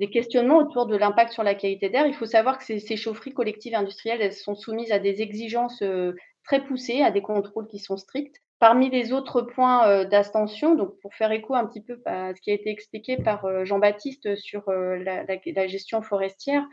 questionnements 0.06 0.60
autour 0.60 0.86
de 0.86 0.96
l'impact 0.96 1.34
sur 1.34 1.44
la 1.44 1.56
qualité 1.56 1.90
d'air. 1.90 2.06
Il 2.06 2.14
faut 2.14 2.28
savoir 2.28 2.60
que 2.60 2.64
ces, 2.64 2.98
chaufferies 2.98 3.34
collectives 3.34 3.74
industrielles, 3.74 4.22
elles 4.22 4.34
sont 4.34 4.54
soumises 4.54 4.92
à 4.92 5.00
des 5.00 5.22
exigences 5.22 5.82
euh, 5.82 6.14
très 6.44 6.64
poussées, 6.64 7.02
à 7.02 7.10
des 7.10 7.22
contrôles 7.22 7.68
qui 7.68 7.80
sont 7.80 7.98
stricts. 7.98 8.36
Parmi 8.60 8.90
les 8.90 9.14
autres 9.14 9.42
points 9.42 9.88
euh, 9.88 10.06
d'abstention, 10.06 10.76
donc 10.76 11.00
pour 11.02 11.14
faire 11.16 11.32
écho 11.32 11.56
un 11.56 11.66
petit 11.66 11.82
peu 11.82 12.00
à 12.06 12.36
ce 12.36 12.42
qui 12.42 12.52
a 12.52 12.54
été 12.54 12.70
expliqué 12.70 13.18
par 13.18 13.46
euh, 13.46 13.66
Jean-Baptiste 13.66 14.36
sur 14.36 14.70
la, 14.70 15.68
gestion 15.68 16.04
forestière, 16.04 16.64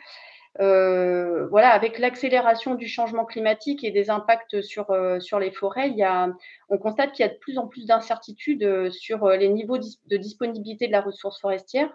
voilà, 0.59 1.71
avec 1.71 1.99
l'accélération 1.99 2.75
du 2.75 2.89
changement 2.89 3.25
climatique 3.25 3.85
et 3.85 3.91
des 3.91 4.11
impacts 4.11 4.61
sur, 4.63 4.87
sur 5.21 5.39
les 5.39 5.51
forêts, 5.51 5.91
il 5.91 5.97
y 5.97 6.03
a, 6.03 6.33
on 6.69 6.79
constate 6.79 7.13
qu'il 7.13 7.25
y 7.25 7.29
a 7.29 7.33
de 7.33 7.39
plus 7.39 7.59
en 7.59 7.67
plus 7.67 7.87
d'incertitudes 7.87 8.91
sur 8.91 9.29
les 9.29 9.49
niveaux 9.49 9.79
de 9.79 10.17
disponibilité 10.17 10.87
de 10.87 10.93
la 10.93 11.01
ressource 11.01 11.41
forestière. 11.41 11.91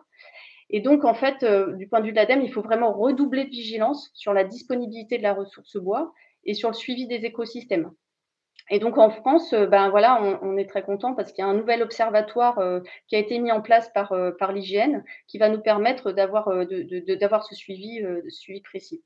Et 0.69 0.81
donc, 0.81 1.03
en 1.03 1.13
fait, 1.13 1.43
euh, 1.43 1.73
du 1.73 1.87
point 1.87 1.99
de 1.99 2.05
vue 2.05 2.11
de 2.11 2.15
l'ADEME, 2.15 2.43
il 2.43 2.51
faut 2.51 2.61
vraiment 2.61 2.93
redoubler 2.93 3.45
de 3.45 3.49
vigilance 3.49 4.11
sur 4.13 4.33
la 4.33 4.43
disponibilité 4.43 5.17
de 5.17 5.23
la 5.23 5.33
ressource 5.33 5.77
bois 5.77 6.13
et 6.45 6.53
sur 6.53 6.69
le 6.69 6.75
suivi 6.75 7.07
des 7.07 7.25
écosystèmes. 7.25 7.91
Et 8.69 8.79
donc 8.79 8.97
en 8.97 9.09
France, 9.09 9.53
ben 9.53 9.89
voilà, 9.89 10.21
on, 10.41 10.57
est 10.57 10.69
très 10.69 10.83
content 10.83 11.15
parce 11.15 11.31
qu'il 11.31 11.43
y 11.43 11.47
a 11.47 11.49
un 11.49 11.55
nouvel 11.55 11.81
observatoire 11.81 12.61
qui 13.07 13.15
a 13.15 13.19
été 13.19 13.39
mis 13.39 13.51
en 13.51 13.61
place 13.61 13.89
par, 13.93 14.13
par 14.37 14.51
l'hygiène 14.51 15.03
qui 15.27 15.37
va 15.37 15.49
nous 15.49 15.61
permettre 15.61 16.11
d'avoir 16.11 16.49
d'avoir 17.19 17.43
ce 17.43 17.55
suivi, 17.55 18.01
suivi 18.29 18.61
précis. 18.61 19.01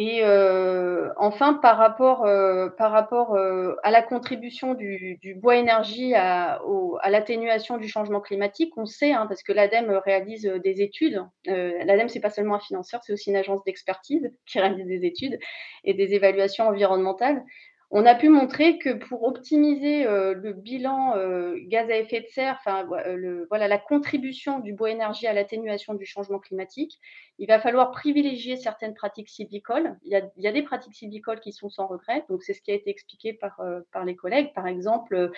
Et 0.00 0.20
euh, 0.22 1.08
enfin, 1.16 1.54
par 1.54 1.76
rapport, 1.76 2.24
euh, 2.24 2.68
par 2.68 2.92
rapport 2.92 3.34
euh, 3.34 3.74
à 3.82 3.90
la 3.90 4.02
contribution 4.02 4.74
du, 4.74 5.18
bois 5.36 5.56
énergie 5.56 6.14
à, 6.14 6.60
l'atténuation 7.08 7.78
du 7.78 7.88
changement 7.88 8.20
climatique, 8.20 8.72
on 8.76 8.86
sait, 8.86 9.12
hein, 9.12 9.26
parce 9.26 9.42
que 9.42 9.52
l'ADEME 9.52 10.00
réalise 10.04 10.44
des 10.62 10.82
études. 10.82 11.20
L'ADEME, 11.46 12.08
c'est 12.08 12.20
pas 12.20 12.30
seulement 12.30 12.56
un 12.56 12.60
financeur, 12.60 13.00
c'est 13.02 13.12
aussi 13.12 13.30
une 13.30 13.36
agence 13.36 13.64
d'expertise 13.64 14.30
qui 14.46 14.60
réalise 14.60 14.86
des 14.86 15.04
études 15.04 15.38
et 15.84 15.94
des 15.94 16.14
évaluations 16.14 16.68
environnementales. 16.68 17.42
On 17.90 18.04
a 18.04 18.14
pu 18.14 18.28
montrer 18.28 18.78
que 18.78 18.90
pour 18.90 19.22
optimiser 19.22 20.06
euh, 20.06 20.34
le 20.34 20.52
bilan 20.52 21.16
euh, 21.16 21.56
gaz 21.68 21.88
à 21.88 21.96
effet 21.96 22.20
de 22.20 22.26
serre, 22.26 22.58
euh, 22.66 23.46
voilà 23.48 23.66
la 23.66 23.78
contribution 23.78 24.58
du 24.58 24.74
bois 24.74 24.90
énergie 24.90 25.26
à 25.26 25.32
l'atténuation 25.32 25.94
du 25.94 26.04
changement 26.04 26.38
climatique, 26.38 26.98
il 27.38 27.46
va 27.46 27.58
falloir 27.58 27.90
privilégier 27.90 28.56
certaines 28.56 28.92
pratiques 28.92 29.30
sylvicoles. 29.30 29.96
Il 30.04 30.10
y 30.10 30.46
a, 30.46 30.52
des 30.52 30.62
pratiques 30.62 30.96
sylvicoles 30.96 31.40
qui 31.40 31.52
sont 31.52 31.70
sans 31.70 31.86
regret, 31.86 32.26
donc 32.28 32.42
c'est 32.42 32.52
ce 32.52 32.60
qui 32.60 32.72
a 32.72 32.74
été 32.74 32.90
expliqué 32.90 33.32
par, 33.32 33.62
par 33.92 34.04
les 34.04 34.16
collègues. 34.16 34.52
Par 34.54 34.66
exemple, 34.66 35.30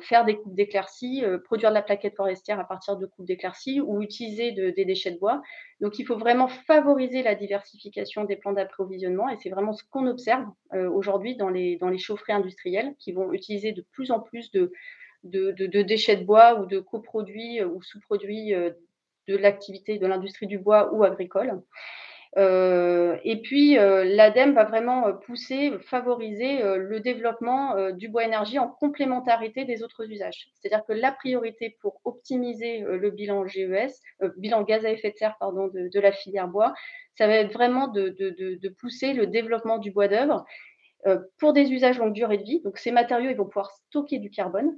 faire 0.00 0.24
des 0.24 0.36
coupes 0.36 0.54
d'éclaircies, 0.54 1.24
produire 1.44 1.70
de 1.70 1.74
la 1.74 1.82
plaquette 1.82 2.14
forestière 2.14 2.60
à 2.60 2.64
partir 2.68 2.96
de 2.96 3.06
coupes 3.06 3.26
d'éclaircies 3.26 3.80
ou 3.80 4.00
utiliser 4.00 4.52
des 4.52 4.84
déchets 4.84 5.10
de 5.10 5.18
bois. 5.18 5.42
Donc 5.80 5.98
il 5.98 6.04
faut 6.04 6.18
vraiment 6.18 6.48
favoriser 6.48 7.22
la 7.22 7.34
diversification 7.34 8.24
des 8.24 8.36
plans 8.36 8.52
d'approvisionnement 8.52 9.28
et 9.28 9.36
c'est 9.36 9.50
vraiment 9.50 9.72
ce 9.72 9.82
qu'on 9.90 10.06
observe 10.06 10.44
aujourd'hui 10.72 11.36
dans 11.36 11.48
les, 11.48 11.76
dans 11.76 11.88
les 11.88 11.98
industrielles 12.28 12.94
qui 12.98 13.12
vont 13.12 13.32
utiliser 13.32 13.72
de 13.72 13.84
plus 13.92 14.10
en 14.10 14.20
plus 14.20 14.50
de, 14.50 14.72
de, 15.24 15.82
déchets 15.82 16.16
de 16.16 16.24
bois 16.24 16.60
ou 16.60 16.66
de 16.66 16.78
coproduits 16.78 17.60
euh, 17.60 17.68
ou 17.68 17.82
sous-produits 17.82 18.54
euh, 18.54 18.70
de 19.28 19.36
l'activité 19.36 19.98
de 19.98 20.06
l'industrie 20.06 20.46
du 20.46 20.58
bois 20.58 20.92
ou 20.94 21.04
agricole. 21.04 21.62
Euh, 22.36 23.16
et 23.24 23.42
puis, 23.42 23.74
l'ADEME 23.74 24.54
va 24.54 24.64
vraiment 24.64 25.12
pousser, 25.12 25.72
favoriser 25.80 26.62
le 26.62 27.00
développement 27.00 27.90
du 27.90 28.08
bois 28.08 28.24
énergie 28.24 28.58
en 28.58 28.68
complémentarité 28.68 29.64
des 29.64 29.82
autres 29.82 30.08
usages. 30.08 30.48
C'est-à-dire 30.54 30.84
que 30.86 30.92
la 30.92 31.12
priorité 31.12 31.76
pour 31.80 32.00
optimiser 32.04 32.80
le 32.80 33.10
bilan 33.10 33.46
GES, 33.46 34.00
bilan 34.36 34.62
gaz 34.62 34.84
à 34.86 34.90
effet 34.90 35.10
de 35.10 35.16
serre 35.16 35.36
pardon, 35.40 35.68
de, 35.68 36.00
la 36.00 36.12
filière 36.12 36.48
bois, 36.48 36.72
ça 37.16 37.26
va 37.26 37.34
être 37.34 37.52
vraiment 37.52 37.88
de, 37.88 38.08
de 38.10 38.68
pousser 38.68 39.12
le 39.12 39.26
développement 39.26 39.78
du 39.78 39.90
bois 39.90 40.08
d'œuvre 40.08 40.44
euh, 41.06 41.18
pour 41.38 41.54
des 41.54 41.72
usages 41.72 41.98
longue 41.98 42.12
durée 42.12 42.36
de 42.36 42.42
vie. 42.42 42.60
Donc, 42.60 42.76
ces 42.76 42.90
matériaux, 42.90 43.30
ils 43.30 43.36
vont 43.36 43.46
pouvoir 43.46 43.70
stocker 43.70 44.18
du 44.18 44.30
carbone. 44.30 44.76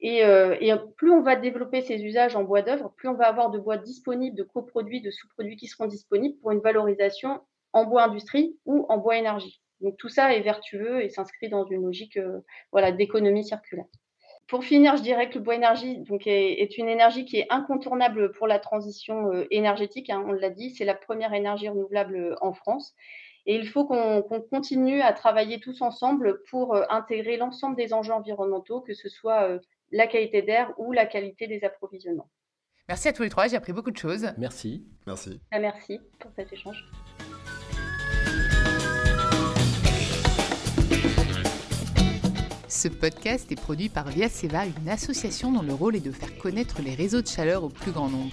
Et, 0.00 0.24
euh, 0.24 0.56
et, 0.60 0.72
plus 0.96 1.10
on 1.10 1.22
va 1.22 1.36
développer 1.36 1.80
ces 1.80 2.02
usages 2.04 2.36
en 2.36 2.44
bois 2.44 2.62
d'œuvre, 2.62 2.92
plus 2.96 3.08
on 3.08 3.14
va 3.14 3.26
avoir 3.26 3.50
de 3.50 3.58
bois 3.58 3.78
disponibles, 3.78 4.36
de 4.36 4.42
coproduits, 4.42 5.00
de 5.00 5.10
sous-produits 5.10 5.56
qui 5.56 5.68
seront 5.68 5.86
disponibles 5.86 6.38
pour 6.40 6.50
une 6.50 6.60
valorisation 6.60 7.40
en 7.72 7.84
bois 7.84 8.04
industrie 8.04 8.58
ou 8.66 8.84
en 8.88 8.98
bois 8.98 9.16
énergie. 9.16 9.60
Donc 9.80 9.96
tout 9.96 10.08
ça 10.08 10.34
est 10.34 10.40
vertueux 10.40 11.02
et 11.02 11.08
s'inscrit 11.08 11.48
dans 11.48 11.64
une 11.66 11.82
logique 11.82 12.16
euh, 12.18 12.40
voilà, 12.72 12.92
d'économie 12.92 13.44
circulaire. 13.44 13.86
Pour 14.48 14.64
finir, 14.64 14.96
je 14.96 15.02
dirais 15.02 15.28
que 15.28 15.38
le 15.38 15.40
bois 15.40 15.56
énergie 15.56 15.98
donc, 16.00 16.26
est, 16.26 16.78
une 16.78 16.88
énergie 16.88 17.24
qui 17.24 17.38
est 17.38 17.46
incontournable 17.50 18.30
pour 18.32 18.46
la 18.46 18.60
transition 18.60 19.32
énergétique. 19.50 20.08
Hein, 20.08 20.24
on 20.24 20.32
l'a 20.32 20.50
dit, 20.50 20.70
c'est 20.70 20.84
la 20.84 20.94
première 20.94 21.34
énergie 21.34 21.68
renouvelable 21.68 22.36
en 22.40 22.52
France. 22.52 22.94
Et 23.46 23.54
il 23.54 23.68
faut 23.68 23.84
qu'on 23.86 24.22
continue 24.50 25.00
à 25.00 25.12
travailler 25.12 25.60
tous 25.60 25.80
ensemble 25.80 26.42
pour 26.50 26.74
euh, 26.74 26.82
intégrer 26.90 27.36
l'ensemble 27.36 27.76
des 27.76 27.92
enjeux 27.92 28.12
environnementaux, 28.12 28.80
que 28.80 28.92
ce 28.92 29.08
soit 29.08 29.48
euh, 29.48 29.58
la 29.90 30.06
qualité 30.06 30.42
d'air 30.42 30.72
ou 30.78 30.92
la 30.92 31.06
qualité 31.06 31.46
des 31.46 31.64
approvisionnements. 31.64 32.30
Merci 32.88 33.08
à 33.08 33.12
tous 33.12 33.22
les 33.22 33.30
trois, 33.30 33.48
j'ai 33.48 33.56
appris 33.56 33.72
beaucoup 33.72 33.90
de 33.90 33.96
choses. 33.96 34.28
Merci. 34.38 34.86
Merci. 35.06 35.40
Ah, 35.50 35.58
merci 35.58 35.98
pour 36.20 36.30
cet 36.36 36.52
échange. 36.52 36.84
Ce 42.68 42.88
podcast 42.88 43.50
est 43.50 43.60
produit 43.60 43.88
par 43.88 44.08
Via 44.08 44.28
Seva, 44.28 44.66
une 44.66 44.88
association 44.88 45.50
dont 45.50 45.62
le 45.62 45.72
rôle 45.72 45.96
est 45.96 46.04
de 46.04 46.12
faire 46.12 46.36
connaître 46.36 46.82
les 46.82 46.94
réseaux 46.94 47.22
de 47.22 47.26
chaleur 47.26 47.64
au 47.64 47.68
plus 47.68 47.90
grand 47.90 48.08
nombre. 48.08 48.32